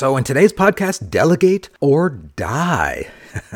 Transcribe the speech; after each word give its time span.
So, 0.00 0.16
in 0.16 0.24
today's 0.24 0.54
podcast, 0.54 1.10
delegate 1.10 1.68
or 1.78 2.08
die. 2.08 3.10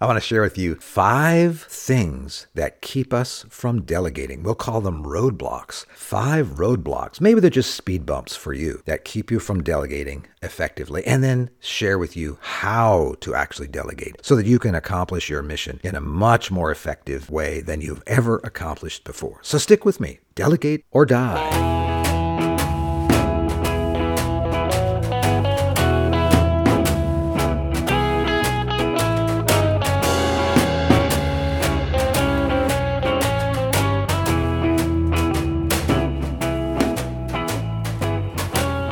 I 0.00 0.06
want 0.06 0.16
to 0.16 0.20
share 0.20 0.42
with 0.42 0.58
you 0.58 0.74
five 0.74 1.62
things 1.62 2.48
that 2.54 2.80
keep 2.80 3.14
us 3.14 3.44
from 3.48 3.82
delegating. 3.82 4.42
We'll 4.42 4.56
call 4.56 4.80
them 4.80 5.04
roadblocks. 5.04 5.86
Five 5.94 6.56
roadblocks. 6.56 7.20
Maybe 7.20 7.38
they're 7.38 7.48
just 7.48 7.76
speed 7.76 8.04
bumps 8.06 8.34
for 8.34 8.52
you 8.52 8.82
that 8.86 9.04
keep 9.04 9.30
you 9.30 9.38
from 9.38 9.62
delegating 9.62 10.26
effectively, 10.42 11.06
and 11.06 11.22
then 11.22 11.50
share 11.60 11.96
with 11.96 12.16
you 12.16 12.38
how 12.40 13.14
to 13.20 13.36
actually 13.36 13.68
delegate 13.68 14.16
so 14.20 14.34
that 14.34 14.46
you 14.46 14.58
can 14.58 14.74
accomplish 14.74 15.30
your 15.30 15.42
mission 15.44 15.78
in 15.84 15.94
a 15.94 16.00
much 16.00 16.50
more 16.50 16.72
effective 16.72 17.30
way 17.30 17.60
than 17.60 17.80
you've 17.80 18.02
ever 18.08 18.40
accomplished 18.42 19.04
before. 19.04 19.38
So, 19.42 19.58
stick 19.58 19.84
with 19.84 20.00
me. 20.00 20.18
Delegate 20.34 20.84
or 20.90 21.06
die. 21.06 21.83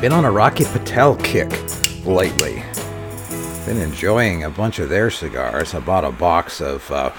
Been 0.00 0.12
on 0.12 0.24
a 0.24 0.30
Rocky 0.30 0.64
Patel 0.64 1.16
kick 1.16 1.50
lately. 2.06 2.62
Been 3.66 3.80
enjoying 3.82 4.44
a 4.44 4.48
bunch 4.48 4.78
of 4.78 4.88
their 4.88 5.10
cigars. 5.10 5.74
I 5.74 5.80
bought 5.80 6.04
a 6.04 6.12
box 6.12 6.60
of 6.60 6.88
uh, 6.92 7.12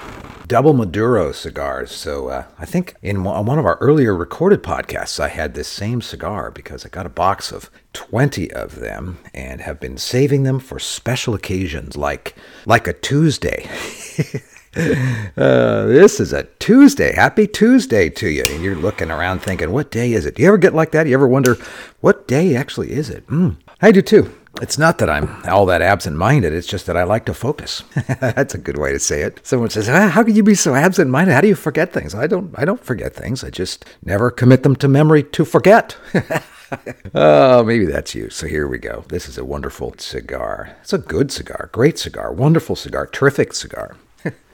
double 0.46 0.72
Maduro 0.72 1.30
cigars. 1.32 1.92
So 1.92 2.28
uh, 2.28 2.44
I 2.58 2.64
think 2.64 2.94
in 3.02 3.22
one 3.22 3.58
of 3.58 3.66
our 3.66 3.76
earlier 3.82 4.16
recorded 4.16 4.62
podcasts, 4.62 5.20
I 5.20 5.28
had 5.28 5.52
this 5.52 5.68
same 5.68 6.00
cigar 6.00 6.50
because 6.50 6.86
I 6.86 6.88
got 6.88 7.04
a 7.04 7.10
box 7.10 7.52
of 7.52 7.70
20 7.92 8.50
of 8.50 8.76
them 8.76 9.18
and 9.34 9.60
have 9.60 9.78
been 9.78 9.98
saving 9.98 10.44
them 10.44 10.58
for 10.58 10.78
special 10.78 11.34
occasions 11.34 11.98
like 11.98 12.34
like 12.64 12.86
a 12.86 12.94
Tuesday. 12.94 13.68
Uh, 15.36 15.86
this 15.86 16.20
is 16.20 16.34
a 16.34 16.42
Tuesday. 16.58 17.14
Happy 17.14 17.46
Tuesday 17.46 18.10
to 18.10 18.28
you. 18.28 18.44
And 18.50 18.62
you're 18.62 18.74
looking 18.74 19.10
around 19.10 19.38
thinking, 19.38 19.70
what 19.70 19.90
day 19.90 20.12
is 20.12 20.26
it? 20.26 20.34
Do 20.34 20.42
you 20.42 20.48
ever 20.48 20.58
get 20.58 20.74
like 20.74 20.90
that? 20.90 21.06
You 21.06 21.14
ever 21.14 21.26
wonder, 21.26 21.56
what 22.00 22.28
day 22.28 22.56
actually 22.56 22.90
is 22.92 23.08
it? 23.08 23.26
Mm, 23.28 23.56
I 23.80 23.90
do 23.90 24.02
too. 24.02 24.30
It's 24.60 24.76
not 24.76 24.98
that 24.98 25.08
I'm 25.08 25.42
all 25.46 25.64
that 25.66 25.80
absent 25.80 26.16
minded, 26.16 26.52
it's 26.52 26.66
just 26.66 26.84
that 26.86 26.96
I 26.96 27.04
like 27.04 27.24
to 27.26 27.34
focus. 27.34 27.84
That's 28.20 28.54
a 28.54 28.58
good 28.58 28.76
way 28.76 28.92
to 28.92 28.98
say 28.98 29.22
it. 29.22 29.40
Someone 29.46 29.70
says, 29.70 29.88
ah, 29.88 30.08
How 30.08 30.22
can 30.22 30.34
you 30.34 30.42
be 30.42 30.54
so 30.54 30.74
absent 30.74 31.10
minded? 31.10 31.32
How 31.32 31.40
do 31.40 31.48
you 31.48 31.54
forget 31.54 31.92
things? 31.92 32.14
I 32.14 32.26
don't 32.26 32.52
I 32.58 32.64
don't 32.64 32.84
forget 32.84 33.14
things. 33.14 33.42
I 33.42 33.50
just 33.50 33.86
never 34.04 34.30
commit 34.30 34.62
them 34.62 34.76
to 34.76 34.88
memory 34.88 35.22
to 35.22 35.44
forget. 35.44 35.96
oh, 37.14 37.62
maybe 37.64 37.86
that's 37.86 38.14
you. 38.14 38.28
So 38.28 38.46
here 38.46 38.68
we 38.68 38.78
go. 38.78 39.04
This 39.08 39.28
is 39.28 39.38
a 39.38 39.44
wonderful 39.44 39.94
cigar. 39.96 40.76
It's 40.82 40.92
a 40.92 40.98
good 40.98 41.32
cigar, 41.32 41.70
great 41.72 41.98
cigar, 41.98 42.32
wonderful 42.32 42.76
cigar, 42.76 43.06
terrific 43.06 43.54
cigar. 43.54 43.96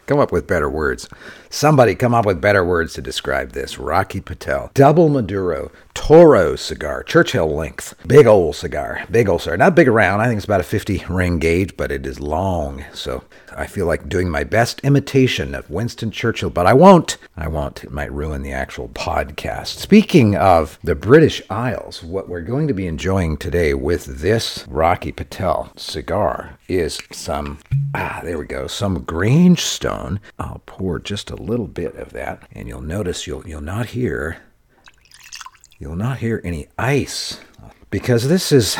Come 0.06 0.18
up 0.18 0.32
with 0.32 0.46
better 0.46 0.70
words. 0.70 1.08
Somebody 1.50 1.94
come 1.94 2.14
up 2.14 2.27
with 2.27 2.41
better 2.41 2.64
words 2.64 2.95
to 2.95 3.02
describe 3.02 3.52
this. 3.52 3.79
Rocky 3.79 4.20
Patel. 4.20 4.70
Double 4.74 5.08
Maduro. 5.08 5.70
Toro 5.95 6.57
cigar. 6.57 7.02
Churchill 7.02 7.55
length. 7.55 7.95
Big 8.07 8.27
old 8.27 8.57
cigar. 8.57 9.05
Big 9.11 9.29
old 9.29 9.42
cigar. 9.42 9.57
Not 9.57 9.74
big 9.74 9.89
around. 9.89 10.20
I 10.20 10.27
think 10.27 10.39
it's 10.39 10.45
about 10.45 10.61
a 10.61 10.64
50 10.64 11.05
ring 11.08 11.39
gauge, 11.39 11.77
but 11.77 11.90
it 11.90 12.07
is 12.07 12.20
long. 12.20 12.84
So 12.92 13.24
I 13.57 13.67
feel 13.67 13.86
like 13.86 14.08
doing 14.08 14.29
my 14.29 14.45
best 14.45 14.80
imitation 14.80 15.55
of 15.55 15.70
Winston 15.70 16.11
Churchill, 16.11 16.51
but 16.51 16.67
I 16.67 16.74
won't. 16.74 17.17
I 17.36 17.48
won't. 17.48 17.84
It 17.84 17.90
might 17.90 18.13
ruin 18.13 18.42
the 18.42 18.52
actual 18.52 18.89
podcast. 18.89 19.78
Speaking 19.78 20.36
of 20.36 20.78
the 20.84 20.95
British 20.95 21.40
Isles, 21.48 22.02
what 22.02 22.28
we're 22.28 22.42
going 22.42 22.68
to 22.68 22.74
be 22.74 22.86
enjoying 22.86 23.39
today 23.39 23.73
with 23.73 24.20
this 24.20 24.67
Rocky 24.68 25.13
Patel 25.13 25.73
cigar 25.77 26.58
is 26.68 27.01
some, 27.13 27.58
ah, 27.95 28.20
there 28.23 28.39
we 28.39 28.45
go, 28.45 28.67
some 28.67 29.05
Grangestone. 29.05 30.18
I'll 30.39 30.63
pour 30.67 30.98
just 30.98 31.30
a 31.30 31.36
little 31.42 31.69
bit 31.69 31.95
of 31.97 32.13
that, 32.13 32.48
and 32.52 32.69
you'll 32.69 32.80
notice 32.80 33.27
you'll, 33.27 33.47
you'll 33.47 33.61
not 33.61 33.86
hear, 33.86 34.39
you'll 35.79 35.97
not 35.97 36.19
hear 36.19 36.41
any 36.45 36.69
ice 36.79 37.41
because 37.91 38.29
this 38.29 38.52
is 38.52 38.77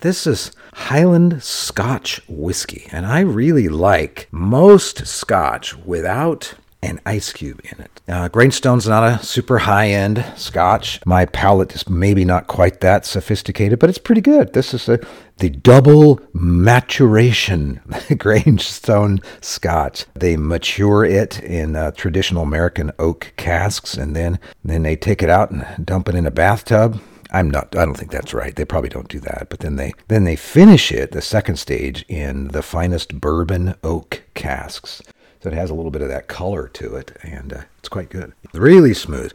this 0.00 0.26
is 0.26 0.52
Highland 0.74 1.42
Scotch 1.42 2.20
whiskey, 2.28 2.86
and 2.92 3.04
I 3.04 3.20
really 3.20 3.68
like 3.68 4.28
most 4.30 5.06
Scotch 5.06 5.76
without 5.76 6.54
an 6.82 7.00
ice 7.04 7.32
cube 7.32 7.60
in 7.64 7.80
it. 7.80 8.00
Uh, 8.08 8.28
Grangestone's 8.28 8.86
not 8.86 9.02
a 9.02 9.22
super 9.24 9.58
high 9.58 9.88
end 9.88 10.24
Scotch. 10.36 11.04
My 11.04 11.24
palate 11.26 11.74
is 11.74 11.88
maybe 11.88 12.24
not 12.24 12.46
quite 12.46 12.80
that 12.80 13.04
sophisticated, 13.04 13.78
but 13.78 13.88
it's 13.88 13.98
pretty 13.98 14.20
good. 14.20 14.52
This 14.52 14.72
is 14.72 14.88
a, 14.88 15.00
the 15.38 15.50
double 15.50 16.20
maturation 16.32 17.80
Grangestone 17.88 19.22
Scotch. 19.40 20.06
They 20.14 20.36
mature 20.36 21.04
it 21.04 21.40
in 21.42 21.74
uh, 21.74 21.90
traditional 21.92 22.44
American 22.44 22.92
oak 22.98 23.32
casks, 23.36 23.94
and 23.94 24.14
then 24.14 24.38
then 24.64 24.82
they 24.82 24.96
take 24.96 25.22
it 25.22 25.30
out 25.30 25.50
and 25.50 25.84
dump 25.84 26.08
it 26.08 26.14
in 26.14 26.26
a 26.26 26.30
bathtub 26.30 27.00
I'm 27.30 27.50
not. 27.50 27.76
I 27.76 27.84
don't 27.84 27.96
think 27.96 28.10
that's 28.10 28.32
right. 28.32 28.54
They 28.54 28.64
probably 28.64 28.88
don't 28.88 29.08
do 29.08 29.20
that. 29.20 29.48
But 29.50 29.60
then 29.60 29.76
they 29.76 29.92
then 30.08 30.24
they 30.24 30.36
finish 30.36 30.90
it 30.90 31.12
the 31.12 31.20
second 31.20 31.56
stage 31.56 32.04
in 32.08 32.48
the 32.48 32.62
finest 32.62 33.20
bourbon 33.20 33.74
oak 33.82 34.22
casks. 34.34 35.02
So 35.40 35.50
it 35.50 35.54
has 35.54 35.70
a 35.70 35.74
little 35.74 35.90
bit 35.90 36.02
of 36.02 36.08
that 36.08 36.26
color 36.26 36.68
to 36.68 36.96
it, 36.96 37.16
and 37.22 37.52
uh, 37.52 37.60
it's 37.78 37.88
quite 37.88 38.10
good. 38.10 38.32
Really 38.52 38.92
smooth. 38.92 39.32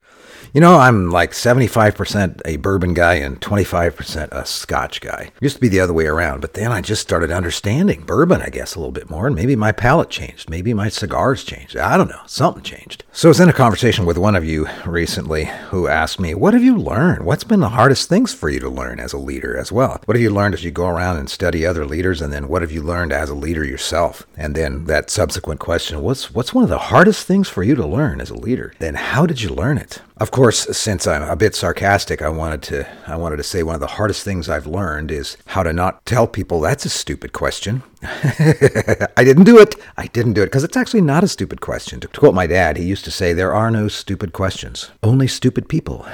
You 0.53 0.61
know, 0.61 0.77
I'm 0.77 1.09
like 1.09 1.31
75% 1.31 2.41
a 2.45 2.57
bourbon 2.57 2.93
guy 2.93 3.15
and 3.15 3.41
25% 3.41 4.31
a 4.31 4.45
scotch 4.45 5.01
guy. 5.01 5.31
Used 5.41 5.55
to 5.55 5.61
be 5.61 5.67
the 5.67 5.79
other 5.79 5.93
way 5.93 6.05
around, 6.05 6.41
but 6.41 6.53
then 6.53 6.71
I 6.71 6.79
just 6.79 7.01
started 7.01 7.31
understanding 7.31 8.03
bourbon, 8.03 8.39
I 8.39 8.49
guess, 8.49 8.75
a 8.75 8.79
little 8.79 8.91
bit 8.91 9.09
more, 9.09 9.25
and 9.25 9.35
maybe 9.35 9.55
my 9.55 9.71
palate 9.71 10.11
changed. 10.11 10.51
Maybe 10.51 10.71
my 10.71 10.89
cigars 10.89 11.43
changed. 11.43 11.75
I 11.75 11.97
don't 11.97 12.07
know. 12.07 12.21
Something 12.27 12.61
changed. 12.61 13.03
So 13.11 13.29
I 13.29 13.31
was 13.31 13.39
in 13.39 13.49
a 13.49 13.53
conversation 13.53 14.05
with 14.05 14.19
one 14.19 14.35
of 14.35 14.45
you 14.45 14.67
recently 14.85 15.45
who 15.71 15.87
asked 15.87 16.19
me, 16.19 16.35
What 16.35 16.53
have 16.53 16.63
you 16.63 16.77
learned? 16.77 17.25
What's 17.25 17.43
been 17.43 17.59
the 17.59 17.69
hardest 17.69 18.07
things 18.07 18.31
for 18.31 18.47
you 18.47 18.59
to 18.59 18.69
learn 18.69 18.99
as 18.99 19.11
a 19.11 19.17
leader 19.17 19.57
as 19.57 19.71
well? 19.71 20.01
What 20.05 20.15
have 20.15 20.21
you 20.21 20.29
learned 20.29 20.53
as 20.53 20.63
you 20.63 20.69
go 20.69 20.85
around 20.85 21.17
and 21.17 21.31
study 21.31 21.65
other 21.65 21.83
leaders? 21.83 22.21
And 22.21 22.31
then 22.31 22.47
what 22.47 22.61
have 22.61 22.71
you 22.71 22.83
learned 22.83 23.11
as 23.11 23.31
a 23.31 23.35
leader 23.35 23.65
yourself? 23.65 24.27
And 24.37 24.53
then 24.53 24.85
that 24.85 25.09
subsequent 25.09 25.61
question, 25.61 26.03
what's 26.03 26.31
what's 26.31 26.53
one 26.53 26.63
of 26.63 26.69
the 26.69 26.77
hardest 26.77 27.25
things 27.25 27.49
for 27.49 27.63
you 27.63 27.73
to 27.73 27.87
learn 27.87 28.21
as 28.21 28.29
a 28.29 28.35
leader? 28.37 28.75
Then 28.77 28.93
how 28.93 29.25
did 29.25 29.41
you 29.41 29.49
learn 29.49 29.79
it? 29.79 29.99
Of 30.23 30.31
course, 30.31 30.59
since 30.77 31.05
I'm 31.05 31.21
a 31.21 31.35
bit 31.35 31.53
sarcastic, 31.53 32.21
I 32.21 32.29
wanted 32.29 32.61
to 32.61 32.87
I 33.07 33.17
wanted 33.17 33.35
to 33.35 33.43
say 33.43 33.61
one 33.61 33.75
of 33.75 33.81
the 33.81 33.87
hardest 33.87 34.23
things 34.23 34.47
I've 34.47 34.65
learned 34.65 35.11
is 35.11 35.35
how 35.47 35.63
to 35.63 35.73
not 35.73 36.05
tell 36.05 36.27
people 36.27 36.61
that's 36.61 36.85
a 36.85 36.89
stupid 36.89 37.33
question. 37.33 37.83
I 38.01 39.23
didn't 39.25 39.43
do 39.43 39.59
it. 39.59 39.75
I 39.97 40.07
didn't 40.07 40.31
do 40.31 40.41
it 40.41 40.45
because 40.45 40.63
it's 40.63 40.77
actually 40.77 41.01
not 41.01 41.25
a 41.25 41.27
stupid 41.27 41.59
question. 41.59 41.99
To 41.99 42.07
quote 42.07 42.33
my 42.33 42.47
dad, 42.47 42.77
he 42.77 42.85
used 42.85 43.03
to 43.03 43.11
say 43.11 43.33
there 43.33 43.53
are 43.53 43.69
no 43.69 43.89
stupid 43.89 44.31
questions, 44.31 44.91
only 45.03 45.27
stupid 45.27 45.67
people. 45.67 46.05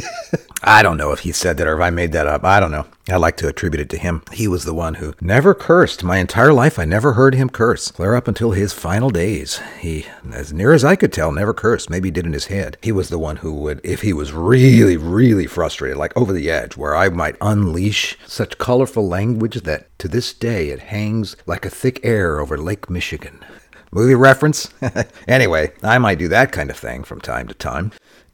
I 0.62 0.82
don't 0.82 0.96
know 0.96 1.12
if 1.12 1.20
he 1.20 1.30
said 1.30 1.58
that 1.58 1.66
or 1.66 1.74
if 1.74 1.82
I 1.82 1.90
made 1.90 2.12
that 2.12 2.26
up. 2.26 2.44
I 2.44 2.60
don't 2.60 2.72
know. 2.72 2.86
I 3.10 3.16
like 3.16 3.36
to 3.38 3.48
attribute 3.48 3.80
it 3.80 3.90
to 3.90 3.98
him. 3.98 4.22
He 4.32 4.46
was 4.46 4.64
the 4.64 4.74
one 4.74 4.94
who 4.94 5.14
never 5.20 5.54
cursed. 5.54 6.04
My 6.04 6.18
entire 6.18 6.52
life, 6.52 6.78
I 6.78 6.84
never 6.84 7.14
heard 7.14 7.34
him 7.34 7.50
curse. 7.50 7.90
Clear 7.90 8.14
up 8.14 8.28
until 8.28 8.52
his 8.52 8.72
final 8.72 9.10
days. 9.10 9.60
He, 9.80 10.06
as 10.32 10.52
near 10.52 10.72
as 10.72 10.84
I 10.84 10.96
could 10.96 11.12
tell, 11.12 11.32
never 11.32 11.52
cursed. 11.52 11.90
Maybe 11.90 12.10
did 12.10 12.26
in 12.26 12.32
his 12.32 12.46
head. 12.46 12.76
He 12.82 12.92
was 12.92 13.08
the 13.08 13.18
one 13.18 13.36
who 13.36 13.54
would, 13.54 13.80
if 13.82 14.02
he 14.02 14.12
was 14.12 14.32
really, 14.32 14.96
really 14.96 15.46
frustrated, 15.46 15.96
like 15.96 16.16
over 16.16 16.32
the 16.32 16.50
edge, 16.50 16.76
where 16.76 16.94
I 16.94 17.08
might 17.08 17.36
unleash 17.40 18.16
such 18.26 18.58
colorful 18.58 19.06
language 19.08 19.62
that 19.62 19.98
to 19.98 20.08
this 20.08 20.32
day 20.32 20.68
it 20.68 20.80
hangs 20.80 21.36
like 21.46 21.64
a 21.64 21.70
thick 21.70 22.00
air 22.02 22.38
over 22.38 22.56
Lake 22.56 22.88
Michigan. 22.88 23.44
Movie 23.92 24.14
reference? 24.14 24.72
anyway, 25.28 25.72
I 25.82 25.98
might 25.98 26.18
do 26.18 26.28
that 26.28 26.52
kind 26.52 26.70
of 26.70 26.76
thing 26.76 27.02
from 27.02 27.20
time 27.20 27.48
to 27.48 27.54
time 27.54 27.90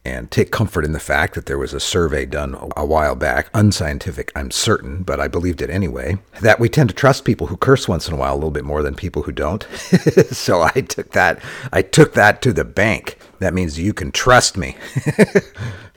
and 0.07 0.31
take 0.31 0.51
comfort 0.51 0.85
in 0.85 0.93
the 0.93 0.99
fact 0.99 1.35
that 1.35 1.45
there 1.45 1.57
was 1.57 1.73
a 1.73 1.79
survey 1.79 2.25
done 2.25 2.55
a 2.75 2.85
while 2.85 3.15
back, 3.15 3.49
unscientific, 3.53 4.31
I'm 4.35 4.51
certain, 4.51 5.03
but 5.03 5.19
I 5.19 5.27
believed 5.27 5.61
it 5.61 5.69
anyway, 5.69 6.17
that 6.41 6.59
we 6.59 6.69
tend 6.69 6.89
to 6.89 6.95
trust 6.95 7.25
people 7.25 7.47
who 7.47 7.57
curse 7.57 7.87
once 7.87 8.07
in 8.07 8.13
a 8.13 8.17
while 8.17 8.33
a 8.33 8.35
little 8.35 8.51
bit 8.51 8.65
more 8.65 8.81
than 8.81 8.95
people 8.95 9.23
who 9.23 9.31
don't. 9.31 9.63
so 10.31 10.61
I 10.61 10.81
took 10.81 11.11
that 11.11 11.41
I 11.73 11.81
took 11.81 12.13
that 12.13 12.41
to 12.43 12.53
the 12.53 12.65
bank. 12.65 13.17
That 13.39 13.53
means 13.53 13.77
you 13.77 13.93
can 13.93 14.11
trust 14.11 14.57
me. 14.57 14.77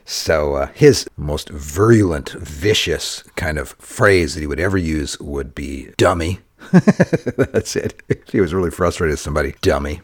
So 0.03 0.55
uh, 0.55 0.67
his 0.73 1.07
most 1.15 1.47
virulent, 1.49 2.31
vicious 2.31 3.23
kind 3.37 3.57
of 3.57 3.69
phrase 3.79 4.33
that 4.33 4.41
he 4.41 4.47
would 4.47 4.59
ever 4.59 4.77
use 4.77 5.17
would 5.21 5.55
be 5.55 5.89
dummy. 5.95 6.39
That's 6.71 7.77
it. 7.77 8.01
He 8.29 8.41
was 8.41 8.53
really 8.53 8.71
frustrated 8.71 9.13
with 9.13 9.19
somebody. 9.21 9.55
Dummy. 9.61 10.01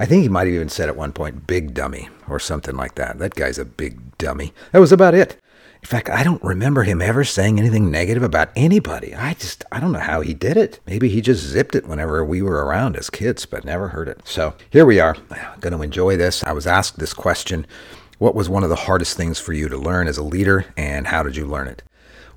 I 0.00 0.06
think 0.06 0.22
he 0.22 0.30
might 0.30 0.46
have 0.46 0.54
even 0.54 0.70
said 0.70 0.88
at 0.88 0.96
one 0.96 1.12
point, 1.12 1.46
big 1.46 1.74
dummy, 1.74 2.08
or 2.26 2.40
something 2.40 2.74
like 2.74 2.94
that. 2.94 3.18
That 3.18 3.34
guy's 3.34 3.58
a 3.58 3.66
big 3.66 4.16
dummy. 4.16 4.54
That 4.72 4.78
was 4.78 4.92
about 4.92 5.12
it. 5.12 5.36
In 5.82 5.86
fact, 5.86 6.08
I 6.08 6.22
don't 6.22 6.42
remember 6.42 6.84
him 6.84 7.02
ever 7.02 7.22
saying 7.22 7.58
anything 7.58 7.90
negative 7.90 8.22
about 8.22 8.48
anybody. 8.56 9.14
I 9.14 9.34
just, 9.34 9.62
I 9.70 9.78
don't 9.78 9.92
know 9.92 9.98
how 9.98 10.22
he 10.22 10.32
did 10.32 10.56
it. 10.56 10.80
Maybe 10.86 11.10
he 11.10 11.20
just 11.20 11.44
zipped 11.44 11.74
it 11.74 11.86
whenever 11.86 12.24
we 12.24 12.40
were 12.40 12.64
around 12.64 12.96
as 12.96 13.10
kids, 13.10 13.44
but 13.44 13.66
never 13.66 13.88
heard 13.88 14.08
it. 14.08 14.22
So 14.24 14.54
here 14.70 14.86
we 14.86 15.00
are. 15.00 15.18
I'm 15.30 15.60
going 15.60 15.74
to 15.74 15.82
enjoy 15.82 16.16
this. 16.16 16.42
I 16.44 16.52
was 16.52 16.66
asked 16.66 16.98
this 16.98 17.12
question 17.12 17.66
What 18.16 18.34
was 18.34 18.48
one 18.48 18.62
of 18.62 18.70
the 18.70 18.76
hardest 18.76 19.18
things 19.18 19.38
for 19.38 19.52
you 19.52 19.68
to 19.68 19.76
learn 19.76 20.08
as 20.08 20.16
a 20.16 20.22
leader, 20.22 20.64
and 20.78 21.08
how 21.08 21.22
did 21.22 21.36
you 21.36 21.44
learn 21.44 21.68
it? 21.68 21.82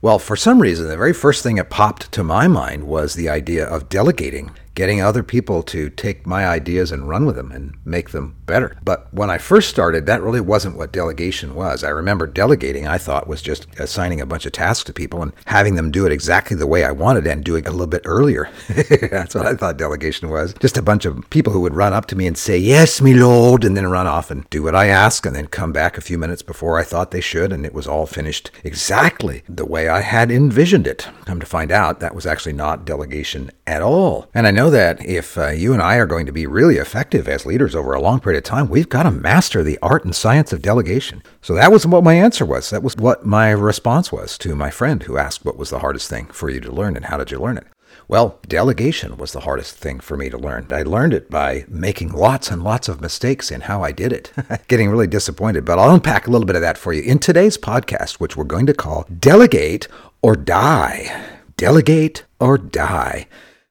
Well, 0.02 0.20
for 0.20 0.36
some 0.36 0.62
reason, 0.62 0.90
the 0.90 0.98
very 0.98 1.14
first 1.14 1.44
thing 1.44 1.56
that 1.56 1.70
popped 1.70 2.12
to 2.12 2.26
my 2.26 2.50
mind 2.50 2.84
was 2.84 3.14
the 3.14 3.30
idea 3.30 3.66
of 3.66 3.88
delegating 3.88 4.52
getting 4.76 5.02
other 5.02 5.24
people 5.24 5.64
to 5.64 5.90
take 5.90 6.26
my 6.26 6.48
ideas 6.48 6.92
and 6.92 7.08
run 7.08 7.26
with 7.26 7.36
them 7.36 7.52
and 7.52 7.76
make 7.86 8.10
them 8.10 8.36
better. 8.46 8.78
But 8.84 9.14
when 9.14 9.30
I 9.30 9.38
first 9.38 9.70
started, 9.70 10.06
that 10.06 10.22
really 10.22 10.42
wasn't 10.42 10.78
what 10.78 10.92
delegation 10.92 11.56
was. 11.56 11.84
I 11.84 11.90
remember 11.90 12.28
delegating, 12.28 12.88
I 12.88 12.98
thought, 12.98 13.28
was 13.28 13.42
just 13.42 13.68
assigning 13.80 14.22
a 14.22 14.26
bunch 14.26 14.46
of 14.46 14.52
tasks 14.52 14.84
to 14.86 14.94
people 14.94 15.22
and 15.22 15.32
having 15.46 15.76
them 15.76 15.92
do 15.92 16.06
it 16.06 16.12
exactly 16.12 16.58
the 16.58 16.68
way 16.68 16.84
I 16.84 16.92
wanted 16.92 17.28
and 17.28 17.44
doing 17.44 17.66
it 17.66 17.68
a 17.68 17.72
little 17.72 17.88
bit 17.88 18.02
earlier. 18.06 18.50
That's 19.12 19.36
what 19.36 19.46
I 19.46 19.56
thought 19.56 19.78
delegation 19.78 20.30
was. 20.30 20.54
Just 20.56 20.78
a 20.78 20.82
bunch 20.82 21.06
of 21.06 21.30
people 21.30 21.54
who 21.54 21.62
would 21.62 21.76
run 21.76 21.94
up 21.94 22.08
to 22.08 22.16
me 22.16 22.28
and 22.28 22.38
say, 22.38 22.58
Yes, 22.58 23.02
me 23.02 23.14
lord, 23.14 23.64
and 23.64 23.78
then 23.78 23.88
run 23.88 24.08
off 24.08 24.32
and 24.32 24.50
do 24.50 24.64
what 24.64 24.76
I 24.76 24.88
ask 24.88 25.26
and 25.26 25.36
then 25.36 25.48
come 25.48 25.72
back 25.72 25.98
a 25.98 26.02
few 26.02 26.18
minutes 26.18 26.42
before 26.42 26.80
I 26.80 26.84
thought 26.84 27.12
they 27.12 27.22
should. 27.22 27.52
And 27.52 27.66
it 27.66 27.74
was 27.74 27.88
all 27.88 28.06
finished 28.06 28.52
exactly 28.64 29.44
the 29.48 29.66
way 29.66 29.88
I 29.88 30.02
had 30.02 30.32
envisioned 30.32 30.88
it. 30.88 31.08
Come 31.26 31.40
to 31.40 31.46
find 31.46 31.72
out, 31.72 32.00
that 32.00 32.16
was 32.16 32.26
actually 32.26 32.54
not 32.54 32.86
delegation 32.86 33.52
at 33.68 33.82
all. 33.82 34.30
And 34.34 34.48
I 34.48 34.52
know 34.52 34.63
know 34.64 34.70
that 34.70 35.06
if 35.06 35.38
uh, 35.38 35.50
you 35.50 35.74
and 35.74 35.82
I 35.82 35.98
are 35.98 36.06
going 36.06 36.26
to 36.26 36.32
be 36.32 36.48
really 36.48 36.78
effective 36.78 37.28
as 37.28 37.46
leaders 37.46 37.76
over 37.76 37.92
a 37.92 38.02
long 38.02 38.22
period 38.22 38.38
of 38.38 38.46
time, 38.46 38.70
we've 38.70 38.88
got 38.88 39.04
to 39.04 39.12
master 39.12 39.62
the 39.62 39.78
art 39.82 40.06
and 40.06 40.16
science 40.16 40.54
of 40.54 40.62
delegation. 40.62 41.22
So 41.42 41.54
that 41.56 41.70
was 41.70 41.86
what 41.86 42.04
my 42.04 42.14
answer 42.14 42.46
was. 42.46 42.70
That 42.70 42.82
was 42.82 42.96
what 42.96 43.26
my 43.26 43.52
response 43.52 44.10
was 44.10 44.38
to 44.38 44.56
my 44.56 44.70
friend 44.70 45.04
who 45.04 45.18
asked 45.18 45.44
what 45.44 45.58
was 45.58 45.70
the 45.70 45.80
hardest 45.80 46.10
thing 46.10 46.28
for 46.28 46.50
you 46.50 46.62
to 46.62 46.72
learn 46.72 46.96
and 46.96 47.06
how 47.06 47.18
did 47.18 47.30
you 47.30 47.40
learn 47.40 47.58
it. 47.58 47.68
Well, 48.08 48.40
delegation 48.48 49.18
was 49.18 49.34
the 49.34 49.42
hardest 49.42 49.76
thing 49.76 50.00
for 50.00 50.16
me 50.16 50.30
to 50.30 50.38
learn. 50.38 50.68
I 50.70 50.84
learned 50.84 51.14
it 51.14 51.30
by 51.30 51.66
making 51.68 52.14
lots 52.14 52.50
and 52.50 52.64
lots 52.64 52.88
of 52.88 53.02
mistakes 53.02 53.52
in 53.52 53.62
how 53.62 53.84
I 53.84 53.92
did 53.92 54.14
it, 54.14 54.32
getting 54.70 54.90
really 54.90 55.08
disappointed. 55.08 55.66
But 55.66 55.78
I'll 55.78 55.94
unpack 55.94 56.26
a 56.26 56.32
little 56.32 56.48
bit 56.48 56.56
of 56.56 56.62
that 56.62 56.78
for 56.78 56.94
you 56.94 57.02
in 57.04 57.20
today's 57.20 57.58
podcast, 57.58 58.14
which 58.14 58.38
we're 58.38 58.46
going 58.46 58.68
to 58.68 58.74
call 58.74 59.06
Delegate 59.20 59.90
or 60.22 60.38
Die. 60.38 61.28
Delegate 61.58 62.24
or 62.40 62.58
Die. 62.58 63.28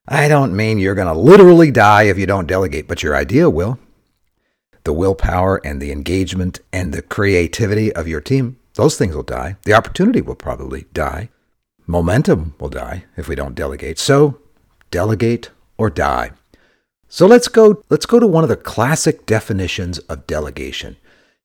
I 0.08 0.26
don't 0.26 0.56
mean 0.56 0.78
you're 0.78 0.96
going 0.96 1.12
to 1.12 1.19
literally 1.19 1.70
die 1.70 2.04
if 2.04 2.19
you 2.19 2.26
don't 2.26 2.49
delegate, 2.49 2.88
but 2.88 3.02
your 3.02 3.14
idea 3.14 3.49
will. 3.49 3.78
The 4.84 4.93
willpower 4.93 5.60
and 5.64 5.81
the 5.81 5.93
engagement 5.93 6.60
and 6.72 6.93
the 6.93 7.02
creativity 7.02 7.93
of 7.93 8.08
your 8.08 8.20
team, 8.20 8.58
those 8.75 8.99
things 8.99 9.14
will 9.14 9.22
die. 9.22 9.56
The 9.62 9.75
opportunity 9.75 10.20
will 10.20 10.34
probably 10.34 10.87
die. 10.93 11.28
Momentum 11.87 12.54
will 12.58 12.69
die 12.69 13.04
if 13.16 13.28
we 13.28 13.37
don't 13.37 13.54
delegate. 13.54 13.99
So, 13.99 14.40
delegate 14.90 15.50
or 15.78 15.88
die. 15.88 16.32
So 17.08 17.26
let's 17.26 17.49
go 17.49 17.82
let's 17.90 18.06
go 18.06 18.19
to 18.19 18.26
one 18.26 18.43
of 18.43 18.49
the 18.49 18.56
classic 18.56 19.26
definitions 19.26 19.99
of 19.99 20.26
delegation. 20.26 20.96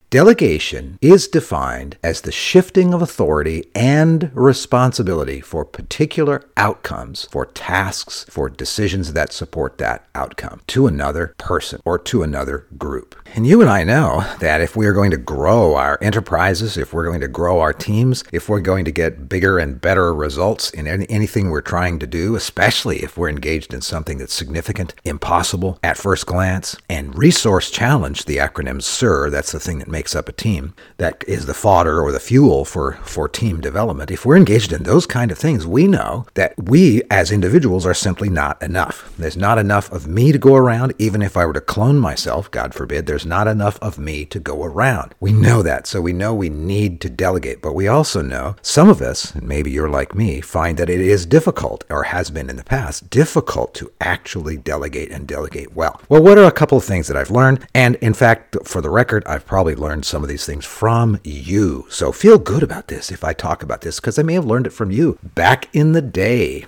Delegation 0.10 0.98
is 1.02 1.28
defined 1.28 1.98
as 2.02 2.22
the 2.22 2.32
shifting 2.32 2.94
of 2.94 3.02
authority 3.02 3.66
and 3.76 4.32
responsibility 4.34 5.42
for 5.42 5.66
particular 5.66 6.46
outcomes, 6.56 7.28
for 7.30 7.46
tasks, 7.46 8.26
for 8.30 8.48
decisions 8.48 9.12
that 9.12 9.34
support 9.34 9.78
that 9.80 10.08
outcome 10.16 10.62
to 10.66 10.88
another 10.88 11.36
person 11.38 11.82
or 11.84 12.00
to 12.00 12.24
another 12.24 12.68
group. 12.78 13.16
And 13.36 13.46
you 13.46 13.60
and 13.60 13.70
I 13.70 13.84
know 13.84 14.24
that 14.40 14.62
if 14.62 14.78
we 14.78 14.86
are 14.88 14.94
going 14.94 15.12
to 15.12 15.18
grow 15.18 15.76
our 15.76 15.98
enterprises, 16.02 16.78
if 16.78 16.94
we're 16.94 17.06
going 17.06 17.20
to 17.20 17.28
grow 17.28 17.60
our 17.60 17.74
teams, 17.74 18.24
if 18.32 18.48
we're 18.48 18.62
going 18.62 18.86
to 18.86 18.92
get 18.92 19.28
bigger 19.28 19.60
and 19.60 19.82
better 19.82 20.14
results 20.14 20.70
in 20.70 20.88
any, 20.88 21.06
anything 21.10 21.50
we're 21.50 21.60
trying 21.60 22.00
to 22.00 22.08
do, 22.08 22.38
especially 22.38 23.04
if 23.04 23.18
we're 23.18 23.28
engaged 23.28 23.74
in 23.74 23.82
something 23.82 24.20
that's 24.20 24.34
significant, 24.34 24.96
impossible 25.04 25.78
at 25.84 25.98
first 25.98 26.26
glance, 26.26 26.78
and 26.90 27.18
resource 27.18 27.70
challenge, 27.70 28.24
the 28.24 28.38
acronym 28.38 28.82
SIR, 28.82 29.30
that's 29.30 29.52
the 29.52 29.60
thing 29.60 29.80
that 29.80 29.97
makes 29.98 30.16
up 30.16 30.30
a 30.30 30.32
team, 30.32 30.76
that 30.98 31.24
is 31.28 31.48
the 31.48 31.56
fodder 31.56 32.00
or 32.00 32.12
the 32.12 32.20
fuel 32.20 32.64
for, 32.64 32.94
for 33.04 33.28
team 33.28 33.60
development. 33.60 34.12
If 34.12 34.28
we're 34.28 34.38
engaged 34.38 34.72
in 34.72 34.84
those 34.84 35.08
kind 35.08 35.32
of 35.32 35.40
things, 35.40 35.66
we 35.66 35.88
know 35.88 36.28
that 36.36 36.54
we 36.56 37.02
as 37.10 37.32
individuals 37.32 37.84
are 37.84 37.96
simply 37.96 38.30
not 38.30 38.62
enough. 38.62 39.12
There's 39.18 39.36
not 39.36 39.58
enough 39.58 39.92
of 39.92 40.06
me 40.06 40.32
to 40.32 40.38
go 40.38 40.54
around, 40.54 40.94
even 41.00 41.24
if 41.24 41.36
I 41.36 41.48
were 41.48 41.54
to 41.54 41.62
clone 41.62 41.98
myself, 41.98 42.52
God 42.52 42.76
forbid, 42.76 43.08
there's 43.08 43.26
not 43.26 43.48
enough 43.48 43.80
of 43.82 43.98
me 43.98 44.24
to 44.26 44.40
go 44.40 44.64
around. 44.64 45.16
We 45.20 45.34
know 45.34 45.64
that, 45.64 45.88
so 45.88 46.00
we 46.00 46.14
know 46.14 46.32
we 46.32 46.50
need 46.50 47.02
to 47.02 47.10
delegate, 47.10 47.64
but 47.64 47.74
we 47.74 47.88
also 47.88 48.22
know 48.22 48.56
some 48.62 48.90
of 48.90 49.02
us, 49.02 49.34
and 49.34 49.48
maybe 49.48 49.72
you're 49.72 49.90
like 49.90 50.14
me, 50.14 50.42
find 50.42 50.78
that 50.78 50.92
it 50.92 51.02
is 51.02 51.26
difficult, 51.26 51.86
or 51.90 52.04
has 52.04 52.30
been 52.30 52.52
in 52.52 52.58
the 52.58 52.64
past, 52.64 53.10
difficult 53.10 53.74
to 53.74 53.92
actually 54.00 54.58
delegate 54.58 55.10
and 55.10 55.28
delegate 55.28 55.76
well. 55.76 56.00
Well, 56.08 56.22
what 56.22 56.38
are 56.38 56.46
a 56.46 56.52
couple 56.52 56.78
of 56.78 56.86
things 56.86 57.08
that 57.08 57.18
I've 57.18 57.32
learned? 57.32 57.66
And 57.74 57.96
in 57.96 58.14
fact, 58.14 58.56
for 58.64 58.80
the 58.80 58.92
record, 58.92 59.24
I've 59.26 59.48
probably 59.48 59.74
learned 59.74 59.87
some 60.04 60.24
of 60.24 60.30
these 60.30 60.46
things 60.46 60.66
from 60.66 61.20
you. 61.24 61.86
So 61.90 62.12
feel 62.12 62.38
good 62.38 62.64
about 62.64 62.88
this 62.88 63.12
if 63.12 63.24
I 63.24 63.34
talk 63.34 63.64
about 63.64 63.82
this, 63.82 64.00
because 64.00 64.20
I 64.20 64.24
may 64.24 64.34
have 64.34 64.46
learned 64.46 64.68
it 64.68 64.74
from 64.74 64.92
you 64.92 65.18
back 65.24 65.74
in 65.74 65.94
the 65.94 66.02
day. 66.02 66.66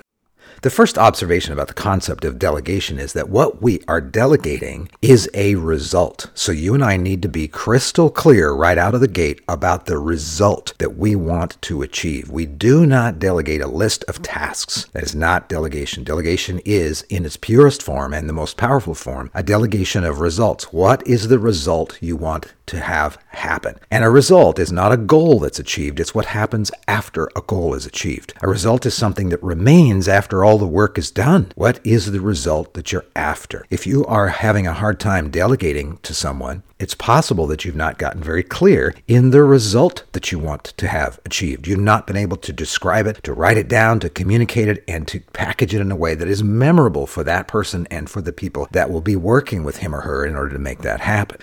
The 0.62 0.70
first 0.70 0.98
observation 0.98 1.54
about 1.54 1.70
the 1.70 1.74
concept 1.74 2.26
of 2.26 2.38
delegation 2.38 3.00
is 3.00 3.14
that 3.14 3.30
what 3.30 3.62
we 3.62 3.82
are 3.88 4.02
delegating 4.02 4.90
is 5.02 5.30
a 5.34 5.56
result. 5.56 6.30
So 6.34 6.52
you 6.52 6.74
and 6.74 6.84
I 6.84 6.98
need 6.98 7.22
to 7.22 7.30
be 7.30 7.48
crystal 7.48 8.10
clear 8.10 8.52
right 8.52 8.78
out 8.78 8.94
of 8.94 9.00
the 9.00 9.08
gate 9.08 9.40
about 9.48 9.86
the 9.86 9.98
result 9.98 10.74
that 10.78 10.98
we 10.98 11.16
want 11.16 11.62
to 11.62 11.82
achieve. 11.82 12.30
We 12.30 12.46
do 12.46 12.86
not 12.86 13.20
delegate 13.20 13.62
a 13.62 13.68
list 13.68 14.04
of 14.10 14.22
tasks. 14.22 14.86
That 14.92 15.04
is 15.04 15.16
not 15.16 15.48
delegation. 15.48 16.04
Delegation 16.04 16.60
is, 16.66 17.04
in 17.04 17.26
its 17.26 17.38
purest 17.38 17.82
form 17.82 18.14
and 18.14 18.28
the 18.28 18.34
most 18.34 18.58
powerful 18.58 18.96
form, 18.96 19.32
a 19.34 19.42
delegation 19.42 20.04
of 20.04 20.20
results. 20.20 20.74
What 20.74 21.08
is 21.08 21.30
the 21.30 21.40
result 21.40 21.98
you 22.02 22.18
want 22.18 22.54
to 22.70 22.80
have 22.80 23.18
happen. 23.30 23.76
And 23.90 24.04
a 24.04 24.10
result 24.10 24.60
is 24.60 24.72
not 24.72 24.92
a 24.92 24.98
goal 24.98 25.40
that's 25.40 25.60
achieved, 25.60 26.00
it's 26.00 26.14
what 26.14 26.28
happens 26.28 26.72
after 26.88 27.30
a 27.36 27.42
goal 27.42 27.74
is 27.74 27.86
achieved. 27.86 28.34
A 28.42 28.48
result 28.48 28.86
is 28.86 28.94
something 28.94 29.30
that 29.30 29.42
remains 29.44 30.08
after 30.08 30.44
all 30.44 30.49
the 30.58 30.68
work 30.68 30.98
is 30.98 31.12
done. 31.12 31.52
What 31.56 31.80
is 31.86 32.12
the 32.12 32.22
result 32.22 32.74
that 32.74 32.92
you're 32.92 33.06
after? 33.16 33.66
If 33.70 33.86
you 33.86 34.06
are 34.06 34.30
having 34.30 34.68
a 34.68 34.74
hard 34.74 35.00
time 35.00 35.30
delegating 35.30 35.98
to 36.04 36.14
someone, 36.14 36.64
it's 36.80 36.96
possible 36.96 37.46
that 37.48 37.66
you've 37.66 37.76
not 37.76 37.98
gotten 37.98 38.24
very 38.24 38.44
clear 38.44 38.96
in 39.08 39.32
the 39.32 39.44
result 39.44 40.06
that 40.14 40.32
you 40.32 40.40
want 40.40 40.64
to 40.64 40.88
have 40.88 41.20
achieved. 41.26 41.68
You've 41.68 41.80
not 41.80 42.08
been 42.08 42.16
able 42.16 42.38
to 42.38 42.54
describe 42.54 43.06
it, 43.06 43.24
to 43.24 43.34
write 43.34 43.58
it 43.58 43.68
down, 43.68 44.00
to 44.00 44.10
communicate 44.10 44.70
it, 44.70 44.84
and 44.88 45.08
to 45.10 45.20
package 45.34 45.76
it 45.76 45.82
in 45.82 45.92
a 45.92 45.96
way 45.96 46.16
that 46.16 46.28
is 46.28 46.42
memorable 46.42 47.06
for 47.06 47.24
that 47.26 47.48
person 47.48 47.86
and 47.92 48.10
for 48.10 48.22
the 48.22 48.34
people 48.34 48.68
that 48.72 48.90
will 48.90 49.02
be 49.02 49.16
working 49.16 49.64
with 49.64 49.78
him 49.78 49.94
or 49.94 50.02
her 50.02 50.26
in 50.26 50.36
order 50.36 50.54
to 50.54 50.60
make 50.60 50.82
that 50.84 51.02
happen. 51.02 51.40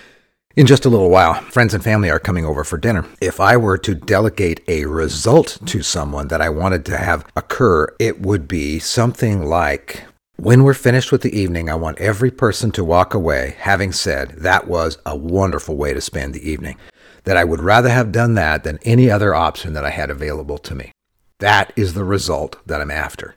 In 0.57 0.65
just 0.65 0.85
a 0.85 0.89
little 0.89 1.11
while, 1.11 1.35
friends 1.51 1.75
and 1.75 1.83
family 1.83 2.09
are 2.09 2.17
coming 2.17 2.43
over 2.43 2.63
for 2.63 2.79
dinner. 2.79 3.05
If 3.21 3.39
I 3.39 3.57
were 3.57 3.77
to 3.77 3.93
delegate 3.93 4.59
a 4.67 4.85
result 4.85 5.59
to 5.67 5.83
someone 5.83 6.29
that 6.29 6.41
I 6.41 6.49
wanted 6.49 6.83
to 6.85 6.97
have 6.97 7.27
occur, 7.35 7.93
it 7.99 8.21
would 8.21 8.47
be 8.47 8.79
something 8.79 9.45
like 9.45 10.05
when 10.37 10.63
we're 10.63 10.73
finished 10.73 11.11
with 11.11 11.21
the 11.21 11.39
evening, 11.39 11.69
I 11.69 11.75
want 11.75 11.99
every 11.99 12.31
person 12.31 12.71
to 12.71 12.83
walk 12.83 13.13
away 13.13 13.55
having 13.59 13.91
said 13.91 14.29
that 14.39 14.67
was 14.67 14.97
a 15.05 15.15
wonderful 15.15 15.77
way 15.77 15.93
to 15.93 16.01
spend 16.01 16.33
the 16.33 16.49
evening. 16.49 16.77
That 17.25 17.37
I 17.37 17.43
would 17.43 17.61
rather 17.61 17.89
have 17.89 18.11
done 18.11 18.33
that 18.33 18.63
than 18.63 18.79
any 18.81 19.11
other 19.11 19.35
option 19.35 19.73
that 19.73 19.85
I 19.85 19.91
had 19.91 20.09
available 20.09 20.57
to 20.57 20.73
me. 20.73 20.91
That 21.37 21.71
is 21.75 21.93
the 21.93 22.03
result 22.03 22.57
that 22.65 22.81
I'm 22.81 22.89
after. 22.89 23.35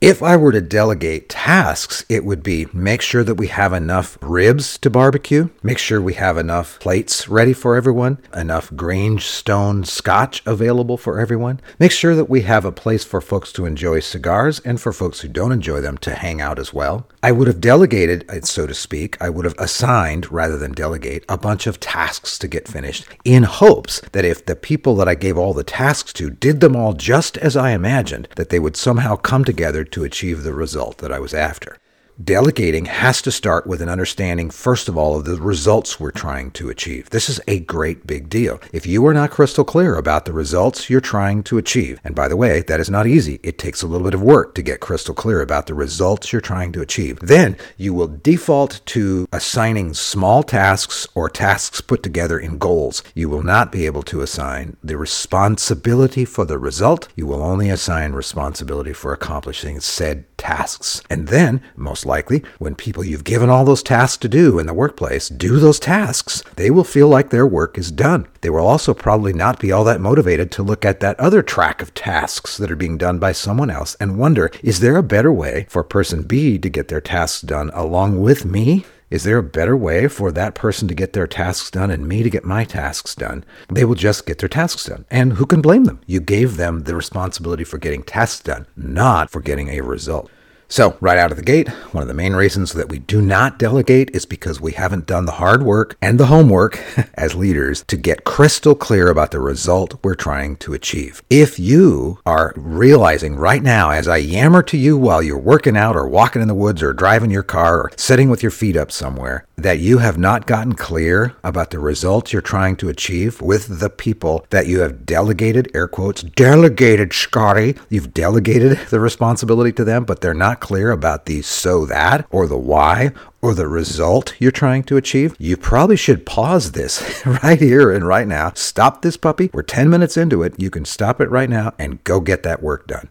If 0.00 0.22
I 0.22 0.34
were 0.34 0.52
to 0.52 0.62
delegate 0.62 1.28
tasks, 1.28 2.06
it 2.08 2.24
would 2.24 2.42
be 2.42 2.66
make 2.72 3.02
sure 3.02 3.22
that 3.22 3.34
we 3.34 3.48
have 3.48 3.74
enough 3.74 4.16
ribs 4.22 4.78
to 4.78 4.88
barbecue, 4.88 5.50
make 5.62 5.76
sure 5.76 6.00
we 6.00 6.14
have 6.14 6.38
enough 6.38 6.80
plates 6.80 7.28
ready 7.28 7.52
for 7.52 7.76
everyone, 7.76 8.16
enough 8.34 8.70
Grangestone 8.70 9.86
scotch 9.86 10.42
available 10.46 10.96
for 10.96 11.20
everyone, 11.20 11.60
make 11.78 11.92
sure 11.92 12.14
that 12.14 12.30
we 12.30 12.40
have 12.40 12.64
a 12.64 12.72
place 12.72 13.04
for 13.04 13.20
folks 13.20 13.52
to 13.52 13.66
enjoy 13.66 14.00
cigars 14.00 14.58
and 14.60 14.80
for 14.80 14.90
folks 14.90 15.20
who 15.20 15.28
don't 15.28 15.52
enjoy 15.52 15.82
them 15.82 15.98
to 15.98 16.14
hang 16.14 16.40
out 16.40 16.58
as 16.58 16.72
well. 16.72 17.06
I 17.22 17.32
would 17.32 17.46
have 17.46 17.60
delegated, 17.60 18.24
uh, 18.30 18.40
so 18.40 18.66
to 18.66 18.72
speak, 18.72 19.20
I 19.20 19.28
would 19.28 19.44
have 19.44 19.58
assigned 19.58 20.32
rather 20.32 20.56
than 20.56 20.72
delegate 20.72 21.26
a 21.28 21.36
bunch 21.36 21.66
of 21.66 21.78
tasks 21.78 22.38
to 22.38 22.48
get 22.48 22.66
finished 22.66 23.04
in 23.26 23.42
hopes 23.42 24.00
that 24.12 24.24
if 24.24 24.46
the 24.46 24.56
people 24.56 24.96
that 24.96 25.08
I 25.08 25.14
gave 25.14 25.36
all 25.36 25.52
the 25.52 25.62
tasks 25.62 26.14
to 26.14 26.30
did 26.30 26.60
them 26.60 26.74
all 26.74 26.94
just 26.94 27.36
as 27.36 27.54
I 27.54 27.72
imagined, 27.72 28.28
that 28.36 28.48
they 28.48 28.58
would 28.58 28.78
somehow 28.78 29.16
come 29.16 29.44
together 29.44 29.84
to 29.92 30.04
achieve 30.04 30.42
the 30.42 30.54
result 30.54 30.98
that 30.98 31.12
I 31.12 31.18
was 31.18 31.34
after. 31.34 31.78
Delegating 32.22 32.84
has 32.84 33.22
to 33.22 33.30
start 33.30 33.66
with 33.66 33.80
an 33.80 33.88
understanding, 33.88 34.50
first 34.50 34.88
of 34.88 34.96
all, 34.98 35.16
of 35.16 35.24
the 35.24 35.36
results 35.40 35.98
we're 35.98 36.10
trying 36.10 36.50
to 36.50 36.68
achieve. 36.68 37.08
This 37.10 37.30
is 37.30 37.40
a 37.48 37.60
great 37.60 38.06
big 38.06 38.28
deal. 38.28 38.60
If 38.74 38.84
you 38.84 39.06
are 39.06 39.14
not 39.14 39.30
crystal 39.30 39.64
clear 39.64 39.96
about 39.96 40.26
the 40.26 40.32
results 40.34 40.90
you're 40.90 41.00
trying 41.00 41.42
to 41.44 41.56
achieve, 41.56 41.98
and 42.04 42.14
by 42.14 42.28
the 42.28 42.36
way, 42.36 42.60
that 42.62 42.80
is 42.80 42.90
not 42.90 43.06
easy, 43.06 43.40
it 43.42 43.56
takes 43.56 43.80
a 43.80 43.86
little 43.86 44.04
bit 44.04 44.12
of 44.12 44.22
work 44.22 44.54
to 44.56 44.62
get 44.62 44.80
crystal 44.80 45.14
clear 45.14 45.40
about 45.40 45.66
the 45.66 45.72
results 45.72 46.30
you're 46.30 46.42
trying 46.42 46.72
to 46.72 46.82
achieve, 46.82 47.18
then 47.20 47.56
you 47.78 47.94
will 47.94 48.08
default 48.08 48.82
to 48.86 49.26
assigning 49.32 49.94
small 49.94 50.42
tasks 50.42 51.06
or 51.14 51.30
tasks 51.30 51.80
put 51.80 52.02
together 52.02 52.38
in 52.38 52.58
goals. 52.58 53.02
You 53.14 53.30
will 53.30 53.42
not 53.42 53.72
be 53.72 53.86
able 53.86 54.02
to 54.02 54.20
assign 54.20 54.76
the 54.84 54.98
responsibility 54.98 56.26
for 56.26 56.44
the 56.44 56.58
result. 56.58 57.08
You 57.16 57.26
will 57.26 57.42
only 57.42 57.70
assign 57.70 58.12
responsibility 58.12 58.92
for 58.92 59.14
accomplishing 59.14 59.80
said 59.80 60.26
tasks. 60.36 61.02
And 61.08 61.28
then, 61.28 61.62
most 61.76 62.09
likely, 62.10 62.42
when 62.58 62.74
people 62.74 63.02
you've 63.02 63.24
given 63.24 63.48
all 63.48 63.64
those 63.64 63.82
tasks 63.82 64.18
to 64.18 64.28
do 64.28 64.58
in 64.58 64.66
the 64.66 64.74
workplace 64.74 65.30
do 65.30 65.58
those 65.58 65.80
tasks, 65.80 66.42
they 66.56 66.70
will 66.70 66.84
feel 66.84 67.08
like 67.08 67.30
their 67.30 67.46
work 67.46 67.78
is 67.78 67.90
done. 67.90 68.26
They 68.42 68.50
will 68.50 68.66
also 68.66 68.92
probably 68.92 69.32
not 69.32 69.58
be 69.58 69.72
all 69.72 69.84
that 69.84 70.00
motivated 70.00 70.50
to 70.52 70.62
look 70.62 70.84
at 70.84 71.00
that 71.00 71.18
other 71.18 71.42
track 71.42 71.80
of 71.80 71.94
tasks 71.94 72.58
that 72.58 72.70
are 72.70 72.76
being 72.76 72.98
done 72.98 73.18
by 73.18 73.32
someone 73.32 73.70
else 73.70 73.94
and 74.00 74.18
wonder, 74.18 74.50
is 74.62 74.80
there 74.80 74.96
a 74.96 75.02
better 75.02 75.32
way 75.32 75.66
for 75.70 75.82
person 75.82 76.24
B 76.24 76.58
to 76.58 76.68
get 76.68 76.88
their 76.88 77.00
tasks 77.00 77.40
done 77.40 77.70
along 77.72 78.20
with 78.20 78.44
me? 78.44 78.84
Is 79.10 79.24
there 79.24 79.38
a 79.38 79.42
better 79.42 79.76
way 79.76 80.06
for 80.06 80.30
that 80.30 80.54
person 80.54 80.86
to 80.86 80.94
get 80.94 81.14
their 81.14 81.26
tasks 81.26 81.68
done 81.70 81.90
and 81.90 82.06
me 82.06 82.22
to 82.22 82.30
get 82.30 82.44
my 82.44 82.62
tasks 82.64 83.16
done? 83.16 83.44
They 83.68 83.84
will 83.84 83.96
just 83.96 84.24
get 84.24 84.38
their 84.38 84.48
tasks 84.48 84.84
done. 84.84 85.04
And 85.10 85.32
who 85.32 85.46
can 85.46 85.60
blame 85.60 85.84
them? 85.84 86.00
You 86.06 86.20
gave 86.20 86.56
them 86.56 86.84
the 86.84 86.94
responsibility 86.94 87.64
for 87.64 87.78
getting 87.78 88.04
tasks 88.04 88.44
done, 88.44 88.66
not 88.76 89.28
for 89.28 89.40
getting 89.40 89.68
a 89.68 89.80
result. 89.80 90.30
So, 90.72 90.96
right 91.00 91.18
out 91.18 91.32
of 91.32 91.36
the 91.36 91.42
gate, 91.42 91.68
one 91.90 92.02
of 92.02 92.06
the 92.06 92.14
main 92.14 92.34
reasons 92.34 92.74
that 92.74 92.88
we 92.88 93.00
do 93.00 93.20
not 93.20 93.58
delegate 93.58 94.08
is 94.14 94.24
because 94.24 94.60
we 94.60 94.70
haven't 94.70 95.04
done 95.04 95.24
the 95.24 95.32
hard 95.32 95.64
work 95.64 95.96
and 96.00 96.16
the 96.16 96.26
homework 96.26 96.80
as 97.14 97.34
leaders 97.34 97.82
to 97.88 97.96
get 97.96 98.22
crystal 98.22 98.76
clear 98.76 99.08
about 99.08 99.32
the 99.32 99.40
result 99.40 99.98
we're 100.04 100.14
trying 100.14 100.54
to 100.58 100.72
achieve. 100.72 101.24
If 101.28 101.58
you 101.58 102.20
are 102.24 102.54
realizing 102.56 103.34
right 103.34 103.64
now, 103.64 103.90
as 103.90 104.06
I 104.06 104.18
yammer 104.18 104.62
to 104.62 104.76
you 104.76 104.96
while 104.96 105.20
you're 105.20 105.36
working 105.36 105.76
out 105.76 105.96
or 105.96 106.06
walking 106.06 106.40
in 106.40 106.46
the 106.46 106.54
woods 106.54 106.84
or 106.84 106.92
driving 106.92 107.32
your 107.32 107.42
car 107.42 107.80
or 107.80 107.90
sitting 107.96 108.30
with 108.30 108.40
your 108.40 108.52
feet 108.52 108.76
up 108.76 108.92
somewhere, 108.92 109.46
that 109.56 109.80
you 109.80 109.98
have 109.98 110.18
not 110.18 110.46
gotten 110.46 110.74
clear 110.74 111.34
about 111.42 111.70
the 111.70 111.78
results 111.78 112.32
you're 112.32 112.40
trying 112.40 112.76
to 112.76 112.88
achieve 112.88 113.40
with 113.40 113.80
the 113.80 113.90
people 113.90 114.46
that 114.50 114.66
you 114.66 114.80
have 114.80 115.04
delegated, 115.04 115.68
air 115.74 115.88
quotes, 115.88 116.22
delegated, 116.22 117.12
Scotty. 117.12 117.74
You've 117.88 118.14
delegated 118.14 118.78
the 118.90 119.00
responsibility 119.00 119.72
to 119.72 119.84
them, 119.84 120.04
but 120.04 120.20
they're 120.20 120.32
not 120.32 120.59
clear 120.60 120.90
about 120.90 121.26
the 121.26 121.42
so 121.42 121.86
that 121.86 122.26
or 122.30 122.46
the 122.46 122.58
why 122.58 123.12
or 123.42 123.54
the 123.54 123.66
result 123.68 124.34
you're 124.38 124.50
trying 124.50 124.82
to 124.84 124.96
achieve, 124.96 125.34
you 125.38 125.56
probably 125.56 125.96
should 125.96 126.26
pause 126.26 126.72
this 126.72 127.24
right 127.42 127.58
here 127.58 127.90
and 127.90 128.06
right 128.06 128.28
now. 128.28 128.52
Stop 128.54 129.02
this 129.02 129.16
puppy. 129.16 129.50
We're 129.52 129.62
10 129.62 129.90
minutes 129.90 130.16
into 130.16 130.42
it. 130.42 130.54
You 130.58 130.70
can 130.70 130.84
stop 130.84 131.20
it 131.20 131.30
right 131.30 131.50
now 131.50 131.72
and 131.78 132.04
go 132.04 132.20
get 132.20 132.42
that 132.44 132.62
work 132.62 132.86
done. 132.86 133.10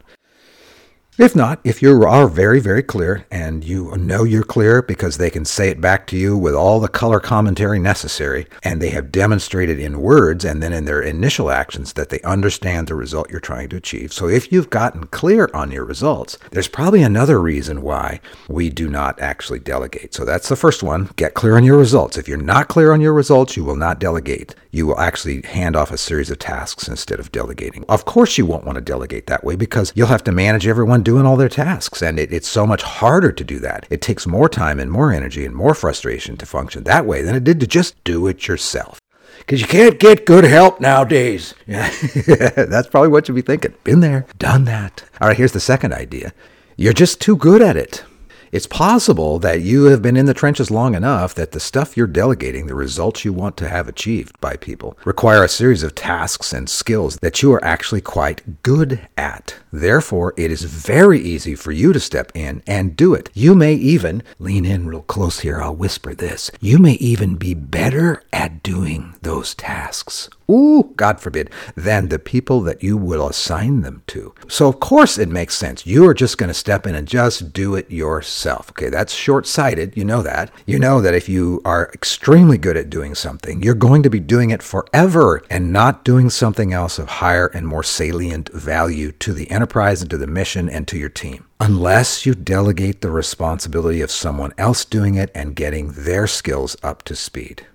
If 1.20 1.36
not, 1.36 1.60
if 1.64 1.82
you 1.82 2.02
are 2.02 2.28
very, 2.28 2.60
very 2.60 2.82
clear 2.82 3.26
and 3.30 3.62
you 3.62 3.94
know 3.98 4.24
you're 4.24 4.42
clear 4.42 4.80
because 4.80 5.18
they 5.18 5.28
can 5.28 5.44
say 5.44 5.68
it 5.68 5.78
back 5.78 6.06
to 6.06 6.16
you 6.16 6.34
with 6.34 6.54
all 6.54 6.80
the 6.80 6.88
color 6.88 7.20
commentary 7.20 7.78
necessary, 7.78 8.46
and 8.62 8.80
they 8.80 8.88
have 8.88 9.12
demonstrated 9.12 9.78
in 9.78 10.00
words 10.00 10.46
and 10.46 10.62
then 10.62 10.72
in 10.72 10.86
their 10.86 11.02
initial 11.02 11.50
actions 11.50 11.92
that 11.92 12.08
they 12.08 12.22
understand 12.22 12.86
the 12.86 12.94
result 12.94 13.30
you're 13.30 13.38
trying 13.38 13.68
to 13.68 13.76
achieve. 13.76 14.14
So 14.14 14.28
if 14.28 14.50
you've 14.50 14.70
gotten 14.70 15.08
clear 15.08 15.50
on 15.52 15.70
your 15.70 15.84
results, 15.84 16.38
there's 16.52 16.68
probably 16.68 17.02
another 17.02 17.38
reason 17.38 17.82
why 17.82 18.22
we 18.48 18.70
do 18.70 18.88
not 18.88 19.20
actually 19.20 19.58
delegate. 19.58 20.14
So 20.14 20.24
that's 20.24 20.48
the 20.48 20.56
first 20.56 20.82
one 20.82 21.10
get 21.16 21.34
clear 21.34 21.58
on 21.58 21.64
your 21.64 21.76
results. 21.76 22.16
If 22.16 22.28
you're 22.28 22.38
not 22.38 22.68
clear 22.68 22.92
on 22.92 23.02
your 23.02 23.12
results, 23.12 23.58
you 23.58 23.64
will 23.64 23.76
not 23.76 24.00
delegate. 24.00 24.54
You 24.70 24.86
will 24.86 24.98
actually 24.98 25.42
hand 25.42 25.76
off 25.76 25.90
a 25.90 25.98
series 25.98 26.30
of 26.30 26.38
tasks 26.38 26.88
instead 26.88 27.20
of 27.20 27.30
delegating. 27.30 27.84
Of 27.90 28.06
course, 28.06 28.38
you 28.38 28.46
won't 28.46 28.64
want 28.64 28.76
to 28.76 28.80
delegate 28.80 29.26
that 29.26 29.44
way 29.44 29.54
because 29.54 29.92
you'll 29.94 30.06
have 30.06 30.24
to 30.24 30.32
manage 30.32 30.66
everyone 30.66 31.02
doing 31.10 31.26
all 31.26 31.36
their 31.36 31.48
tasks. 31.48 32.02
And 32.02 32.20
it, 32.20 32.32
it's 32.32 32.46
so 32.46 32.64
much 32.64 32.82
harder 32.82 33.32
to 33.32 33.42
do 33.42 33.58
that. 33.58 33.84
It 33.90 34.00
takes 34.00 34.28
more 34.28 34.48
time 34.48 34.78
and 34.78 34.92
more 34.92 35.12
energy 35.12 35.44
and 35.44 35.52
more 35.52 35.74
frustration 35.74 36.36
to 36.36 36.46
function 36.46 36.84
that 36.84 37.04
way 37.04 37.22
than 37.22 37.34
it 37.34 37.42
did 37.42 37.58
to 37.58 37.66
just 37.66 38.02
do 38.04 38.28
it 38.28 38.46
yourself. 38.46 39.00
Because 39.38 39.60
you 39.60 39.66
can't 39.66 39.98
get 39.98 40.24
good 40.24 40.44
help 40.44 40.80
nowadays. 40.80 41.52
That's 41.66 42.86
probably 42.86 43.08
what 43.08 43.26
you'd 43.26 43.34
be 43.34 43.42
thinking. 43.42 43.74
Been 43.82 43.98
there, 43.98 44.24
done 44.38 44.66
that. 44.66 45.02
All 45.20 45.26
right, 45.26 45.36
here's 45.36 45.50
the 45.50 45.58
second 45.58 45.92
idea. 45.92 46.32
You're 46.76 46.92
just 46.92 47.20
too 47.20 47.34
good 47.34 47.60
at 47.60 47.76
it. 47.76 48.04
It's 48.52 48.66
possible 48.66 49.38
that 49.38 49.60
you 49.60 49.84
have 49.84 50.02
been 50.02 50.16
in 50.16 50.26
the 50.26 50.34
trenches 50.34 50.72
long 50.72 50.96
enough 50.96 51.36
that 51.36 51.52
the 51.52 51.60
stuff 51.60 51.96
you're 51.96 52.08
delegating, 52.08 52.66
the 52.66 52.74
results 52.74 53.24
you 53.24 53.32
want 53.32 53.56
to 53.58 53.68
have 53.68 53.86
achieved 53.86 54.40
by 54.40 54.56
people, 54.56 54.98
require 55.04 55.44
a 55.44 55.48
series 55.48 55.84
of 55.84 55.94
tasks 55.94 56.52
and 56.52 56.68
skills 56.68 57.16
that 57.22 57.42
you 57.42 57.52
are 57.52 57.64
actually 57.64 58.00
quite 58.00 58.62
good 58.64 59.06
at. 59.16 59.54
Therefore, 59.72 60.34
it 60.36 60.50
is 60.50 60.64
very 60.64 61.20
easy 61.20 61.54
for 61.54 61.70
you 61.70 61.92
to 61.92 62.00
step 62.00 62.32
in 62.34 62.60
and 62.66 62.96
do 62.96 63.14
it. 63.14 63.30
You 63.34 63.54
may 63.54 63.74
even, 63.74 64.24
lean 64.40 64.64
in 64.64 64.88
real 64.88 65.02
close 65.02 65.40
here, 65.40 65.62
I'll 65.62 65.76
whisper 65.76 66.12
this, 66.12 66.50
you 66.60 66.78
may 66.78 66.94
even 66.94 67.36
be 67.36 67.54
better 67.54 68.24
at 68.32 68.64
doing 68.64 69.14
those 69.22 69.54
tasks 69.54 70.28
ooh, 70.50 70.92
God 70.96 71.20
forbid, 71.20 71.50
than 71.74 72.08
the 72.08 72.18
people 72.18 72.60
that 72.62 72.82
you 72.82 72.96
will 72.96 73.28
assign 73.28 73.82
them 73.82 74.02
to. 74.08 74.34
So, 74.48 74.68
of 74.68 74.80
course, 74.80 75.18
it 75.18 75.28
makes 75.28 75.54
sense. 75.54 75.86
You 75.86 76.06
are 76.06 76.14
just 76.14 76.38
going 76.38 76.48
to 76.48 76.54
step 76.54 76.86
in 76.86 76.94
and 76.94 77.06
just 77.06 77.52
do 77.52 77.74
it 77.74 77.90
yourself. 77.90 78.70
Okay, 78.70 78.88
that's 78.88 79.14
short 79.14 79.46
sighted. 79.46 79.96
You 79.96 80.04
know 80.04 80.22
that. 80.22 80.50
You 80.66 80.78
know 80.78 81.00
that 81.00 81.14
if 81.14 81.28
you 81.28 81.62
are 81.64 81.90
extremely 81.94 82.58
good 82.58 82.76
at 82.76 82.90
doing 82.90 83.14
something, 83.14 83.62
you're 83.62 83.74
going 83.74 84.02
to 84.02 84.10
be 84.10 84.20
doing 84.20 84.50
it 84.50 84.62
forever 84.62 85.42
and 85.48 85.72
not 85.72 86.04
doing 86.04 86.30
something 86.30 86.72
else 86.72 86.98
of 86.98 87.08
higher 87.08 87.46
and 87.46 87.66
more 87.66 87.82
salient 87.82 88.52
value 88.52 89.12
to 89.12 89.32
the 89.32 89.50
enterprise 89.50 90.02
and 90.02 90.10
to 90.10 90.18
the 90.18 90.26
mission 90.26 90.68
and 90.68 90.88
to 90.88 90.98
your 90.98 91.08
team 91.08 91.46
unless 91.60 92.24
you 92.24 92.34
delegate 92.34 93.02
the 93.02 93.10
responsibility 93.10 94.00
of 94.00 94.10
someone 94.10 94.52
else 94.56 94.84
doing 94.84 95.14
it 95.14 95.30
and 95.34 95.54
getting 95.54 95.92
their 95.92 96.26
skills 96.26 96.74
up 96.82 97.02
to 97.02 97.14
speed. 97.14 97.66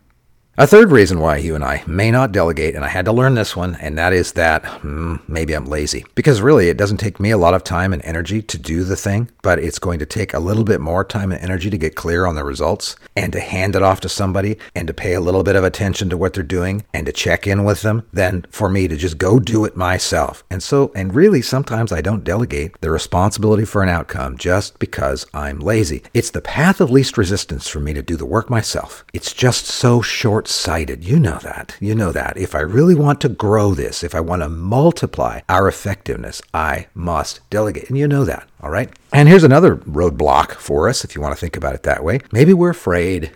A 0.58 0.66
third 0.66 0.90
reason 0.90 1.20
why 1.20 1.36
you 1.36 1.54
and 1.54 1.66
I 1.66 1.84
may 1.86 2.10
not 2.10 2.32
delegate, 2.32 2.76
and 2.76 2.86
I 2.86 2.88
had 2.88 3.04
to 3.06 3.12
learn 3.12 3.36
this 3.36 3.58
one, 3.58 3.76
and 3.76 3.98
that 3.98 4.14
is 4.14 4.32
that 4.34 4.64
hmm, 4.64 5.18
maybe 5.28 5.52
I'm 5.52 5.66
lazy. 5.66 6.06
Because 6.16 6.40
really, 6.40 6.70
it 6.70 6.78
doesn't 6.78 6.96
take 6.96 7.20
me 7.20 7.32
a 7.32 7.38
lot 7.38 7.54
of 7.54 7.66
time 7.66 7.92
and 7.92 8.02
energy 8.06 8.42
to 8.42 8.58
do 8.58 8.86
the 8.86 8.96
thing, 8.96 9.30
but 9.42 9.60
it's 9.60 9.80
going 9.80 10.00
to 10.00 10.06
take 10.06 10.34
a 10.34 10.40
little 10.40 10.64
bit 10.64 10.80
more 10.80 11.04
time 11.04 11.34
and 11.34 11.44
energy 11.44 11.70
to 11.70 11.78
get 11.78 11.98
clear 11.98 12.26
on 12.26 12.36
the 12.36 12.46
results 12.46 12.96
and 13.18 13.34
to 13.34 13.42
hand 13.42 13.76
it 13.76 13.84
off 13.84 14.00
to 14.00 14.08
somebody 14.08 14.58
and 14.74 14.88
to 14.88 14.94
pay 14.94 15.14
a 15.14 15.20
little 15.20 15.44
bit 15.44 15.58
of 15.58 15.66
attention 15.66 16.10
to 16.10 16.16
what 16.16 16.34
they're 16.34 16.42
doing 16.42 16.86
and 16.94 17.06
to 17.06 17.12
check 17.12 17.46
in 17.46 17.66
with 17.66 17.82
them 17.82 18.08
than 18.14 18.46
for 18.50 18.70
me 18.70 18.88
to 18.88 18.96
just 18.96 19.18
go 19.18 19.42
do 19.42 19.66
it 19.66 19.76
myself. 19.76 20.46
And 20.50 20.64
so, 20.64 20.90
and 20.96 21.14
really, 21.14 21.42
sometimes 21.42 21.92
I 21.92 22.00
don't 22.00 22.24
delegate 22.24 22.80
the 22.80 22.92
responsibility 22.92 23.66
for 23.66 23.84
an 23.84 23.90
outcome 23.90 24.38
just 24.38 24.80
because 24.80 25.26
I'm 25.34 25.60
lazy. 25.60 26.04
It's 26.14 26.30
the 26.30 26.40
path 26.40 26.80
of 26.80 26.90
least 26.90 27.18
resistance 27.18 27.68
for 27.68 27.82
me 27.82 27.94
to 27.94 28.02
do 28.02 28.16
the 28.16 28.26
work 28.26 28.50
myself. 28.50 29.04
It's 29.14 29.34
just 29.34 29.66
so 29.66 30.02
short 30.02 30.45
short 30.46 30.66
sighted. 30.66 31.04
You 31.04 31.20
know 31.20 31.40
that. 31.42 31.76
You 31.80 31.96
know 31.96 32.12
that. 32.12 32.38
If 32.38 32.56
I 32.56 32.60
really 32.60 32.96
want 32.96 33.22
to 33.22 33.30
grow 33.30 33.74
this, 33.74 34.04
if 34.04 34.14
I 34.14 34.20
want 34.20 34.42
to 34.42 34.50
multiply 34.50 35.42
our 35.50 35.68
effectiveness, 35.68 36.42
I 36.54 36.88
must 36.94 37.42
delegate. 37.50 37.90
And 37.90 37.98
you 37.98 38.08
know 38.08 38.26
that. 38.26 38.48
All 38.62 38.70
right. 38.70 38.90
And 39.12 39.28
here's 39.28 39.44
another 39.44 39.78
roadblock 39.78 40.54
for 40.54 40.90
us, 40.90 41.04
if 41.04 41.16
you 41.16 41.22
want 41.22 41.34
to 41.34 41.40
think 41.40 41.58
about 41.58 41.76
it 41.76 41.84
that 41.84 42.04
way. 42.04 42.20
Maybe 42.32 42.54
we're 42.54 42.72
afraid 42.72 43.32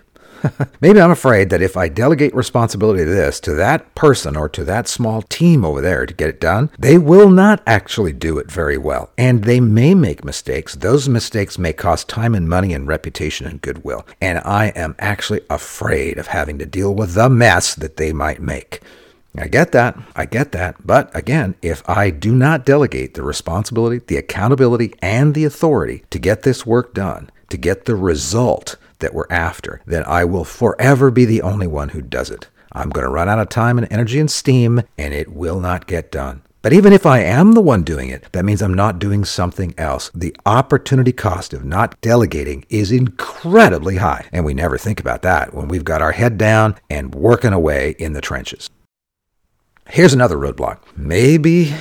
Maybe 0.82 1.02
I'm 1.02 1.12
afraid 1.12 1.50
that 1.50 1.62
if 1.62 1.78
I 1.78 1.88
delegate 1.88 2.34
responsibility 2.34 3.04
to 3.04 3.10
this 3.10 3.40
to 3.42 3.54
that 3.56 3.94
person 3.96 4.36
or 4.36 4.50
to 4.50 4.64
that 4.66 4.88
small 4.88 5.22
team 5.24 5.66
over 5.66 5.82
there 5.82 6.06
to 6.06 6.14
get 6.14 6.30
it 6.30 6.40
done, 6.40 6.70
they 6.78 6.98
will 6.98 7.30
not 7.30 7.62
actually 7.66 8.14
do 8.14 8.38
it 8.38 8.52
very 8.52 8.78
well. 8.78 9.12
And 9.18 9.44
they 9.44 9.60
may 9.60 9.94
make 9.94 10.24
mistakes. 10.24 10.76
Those 10.76 11.10
mistakes 11.10 11.58
may 11.58 11.74
cost 11.74 12.08
time 12.10 12.36
and 12.36 12.48
money 12.48 12.74
and 12.74 12.88
reputation 12.88 13.48
and 13.48 13.62
goodwill. 13.62 14.06
And 14.22 14.40
I 14.40 14.68
am 14.70 14.96
actually 15.00 15.42
afraid 15.50 16.18
of 16.18 16.28
having 16.28 16.58
to 16.60 16.66
deal 16.66 16.94
with 16.94 17.14
the 17.14 17.30
mess 17.30 17.76
that 17.76 17.98
they 17.98 18.14
might 18.14 18.42
make. 18.42 18.82
I 19.38 19.48
get 19.48 19.72
that. 19.74 19.98
I 20.16 20.26
get 20.26 20.52
that. 20.54 20.76
But 20.86 21.16
again, 21.16 21.56
if 21.62 21.88
I 21.88 22.10
do 22.10 22.34
not 22.34 22.66
delegate 22.66 23.14
the 23.14 23.24
responsibility, 23.24 24.02
the 24.06 24.18
accountability, 24.18 24.96
and 25.02 25.34
the 25.36 25.46
authority 25.46 26.04
to 26.10 26.20
get 26.20 26.42
this 26.42 26.66
work 26.66 26.94
done, 26.94 27.30
to 27.50 27.58
get 27.58 27.86
the 27.86 27.96
result 27.96 28.76
that 29.00 29.14
we're 29.14 29.26
after, 29.30 29.82
then 29.86 30.04
I 30.06 30.26
will 30.26 30.46
forever 30.46 31.12
be 31.12 31.26
the 31.26 31.42
only 31.42 31.68
one 31.68 31.90
who 31.90 32.02
does 32.02 32.30
it. 32.30 32.48
I'm 32.72 32.90
going 32.90 33.06
to 33.06 33.12
run 33.12 33.30
out 33.30 33.40
of 33.40 33.50
time 33.50 33.78
and 33.78 33.92
energy 33.92 34.20
and 34.20 34.30
steam, 34.30 34.82
and 34.98 35.14
it 35.14 35.34
will 35.34 35.60
not 35.60 35.88
get 35.88 36.12
done. 36.12 36.44
But 36.62 36.74
even 36.74 36.92
if 36.92 37.06
I 37.06 37.20
am 37.20 37.54
the 37.54 37.62
one 37.62 37.84
doing 37.84 38.10
it, 38.10 38.30
that 38.34 38.44
means 38.44 38.62
I'm 38.62 38.74
not 38.74 39.00
doing 39.00 39.24
something 39.24 39.74
else. 39.78 40.12
The 40.14 40.36
opportunity 40.46 41.14
cost 41.14 41.54
of 41.54 41.64
not 41.64 42.00
delegating 42.02 42.66
is 42.70 42.92
incredibly 42.92 43.96
high. 43.96 44.28
And 44.34 44.44
we 44.44 44.54
never 44.54 44.78
think 44.78 45.00
about 45.00 45.22
that 45.22 45.54
when 45.54 45.70
we've 45.70 45.86
got 45.86 46.02
our 46.02 46.12
head 46.12 46.38
down 46.38 46.76
and 46.90 47.16
working 47.16 47.54
away 47.54 47.96
in 47.98 48.12
the 48.12 48.20
trenches. 48.20 48.70
Here's 49.88 50.14
another 50.14 50.36
roadblock. 50.36 50.80
Maybe, 50.98 51.74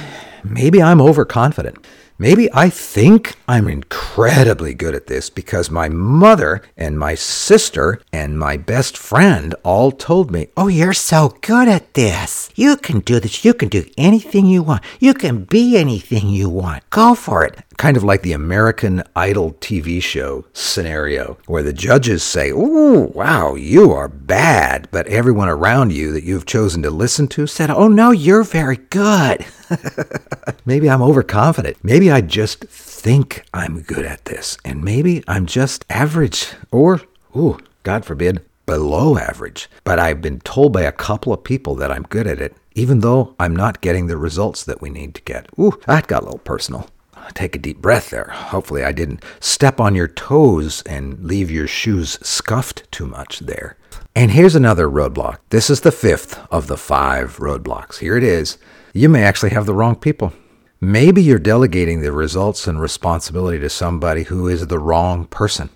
maybe 0.45 0.81
I'm 0.81 1.01
overconfident. 1.01 1.85
Maybe 2.21 2.49
I 2.53 2.69
think 2.69 3.37
I'm 3.47 3.69
incredibly 3.69 4.75
good 4.75 4.97
at 4.97 5.07
this 5.07 5.31
because 5.31 5.71
my 5.71 5.89
mother 5.89 6.63
and 6.77 6.99
my 6.99 7.15
sister 7.15 8.01
and 8.13 8.37
my 8.37 8.57
best 8.57 8.99
friend 8.99 9.55
all 9.63 9.93
told 9.93 10.33
me, 10.33 10.49
Oh, 10.57 10.67
you're 10.67 10.93
so 10.93 11.39
good 11.43 11.69
at 11.69 11.95
this. 11.95 12.51
You 12.57 12.77
can 12.77 13.01
do 13.01 13.21
this. 13.21 13.45
You 13.45 13.55
can 13.55 13.69
do 13.69 13.85
anything 13.97 14.47
you 14.47 14.65
want. 14.65 14.83
You 14.99 15.15
can 15.15 15.45
be 15.45 15.77
anything 15.77 16.29
you 16.29 16.49
want. 16.49 16.91
Go 16.91 17.15
for 17.15 17.45
it. 17.45 17.59
Kind 17.79 17.97
of 17.97 18.03
like 18.03 18.23
the 18.23 18.33
American 18.33 19.05
Idol 19.15 19.53
TV 19.53 20.03
show 20.03 20.45
scenario, 20.53 21.39
where 21.47 21.63
the 21.63 21.73
judges 21.73 22.25
say, 22.25 22.51
Ooh, 22.51 23.13
wow, 23.15 23.55
you 23.55 23.93
are 23.93 24.09
bad. 24.09 24.89
But 24.91 25.07
everyone 25.07 25.49
around 25.49 25.93
you 25.93 26.11
that 26.11 26.25
you've 26.25 26.45
chosen 26.45 26.83
to 26.83 26.91
listen 26.91 27.29
to 27.29 27.47
said, 27.47 27.71
Oh, 27.71 27.87
no, 27.87 28.11
you're 28.11 28.43
very 28.43 28.79
good. 28.79 29.47
maybe 30.67 30.91
I'm 30.91 31.01
overconfident. 31.01 31.77
Maybe 31.85 32.11
I 32.11 32.21
just 32.21 32.65
think 32.65 33.45
I'm 33.55 33.83
good 33.83 34.05
at 34.05 34.25
this. 34.25 34.59
And 34.65 34.83
maybe 34.83 35.23
I'm 35.29 35.47
just 35.47 35.85
average 35.89 36.49
or, 36.73 37.03
ooh, 37.37 37.59
God 37.85 38.05
forbid, 38.05 38.45
below 38.67 39.19
average. 39.19 39.71
But 39.85 40.01
I've 40.01 40.21
been 40.21 40.41
told 40.41 40.73
by 40.73 40.83
a 40.83 40.91
couple 40.91 41.33
of 41.33 41.45
people 41.45 41.77
that 41.77 41.93
I'm 41.93 42.03
good 42.03 42.27
at 42.27 42.41
it, 42.41 42.57
even 42.75 43.01
though 43.01 43.37
I'm 43.39 43.55
not 43.55 43.81
getting 43.83 44.09
the 44.09 44.17
results 44.17 44.65
that 44.65 44.83
we 44.83 44.91
need 44.91 45.15
to 45.15 45.23
get. 45.23 45.47
Ooh, 45.61 45.79
that 45.87 46.09
got 46.09 46.23
a 46.23 46.25
little 46.25 46.41
personal. 46.41 46.91
Take 47.35 47.57
a 47.57 47.59
deep 47.59 47.79
breath 47.79 48.11
there. 48.11 48.31
Hopefully, 48.33 48.83
I 48.83 48.93
didn't 48.93 49.25
step 49.41 49.81
on 49.81 49.95
your 49.95 50.09
toes 50.09 50.83
and 50.83 51.23
leave 51.25 51.51
your 51.51 51.67
shoes 51.67 52.19
scuffed 52.23 52.91
too 52.91 53.07
much 53.07 53.41
there. 53.41 53.77
And 54.15 54.33
here's 54.33 54.57
another 54.57 54.89
roadblock. 54.89 55.39
This 55.51 55.71
is 55.71 55.83
the 55.83 55.93
fifth 55.93 56.41
of 56.51 56.67
the 56.67 56.77
five 56.77 57.37
roadblocks. 57.37 57.99
Here 57.99 58.17
it 58.17 58.25
is. 58.25 58.59
You 58.93 59.09
may 59.09 59.23
actually 59.23 59.51
have 59.51 59.67
the 59.67 59.75
wrong 59.75 59.95
people. 59.95 60.33
Maybe 60.81 61.23
you're 61.23 61.39
delegating 61.39 62.01
the 62.01 62.13
results 62.13 62.67
and 62.67 62.81
responsibility 62.81 63.59
to 63.59 63.71
somebody 63.71 64.25
who 64.25 64.49
is 64.49 64.67
the 64.67 64.79
wrong 64.79 65.27
person. 65.27 65.71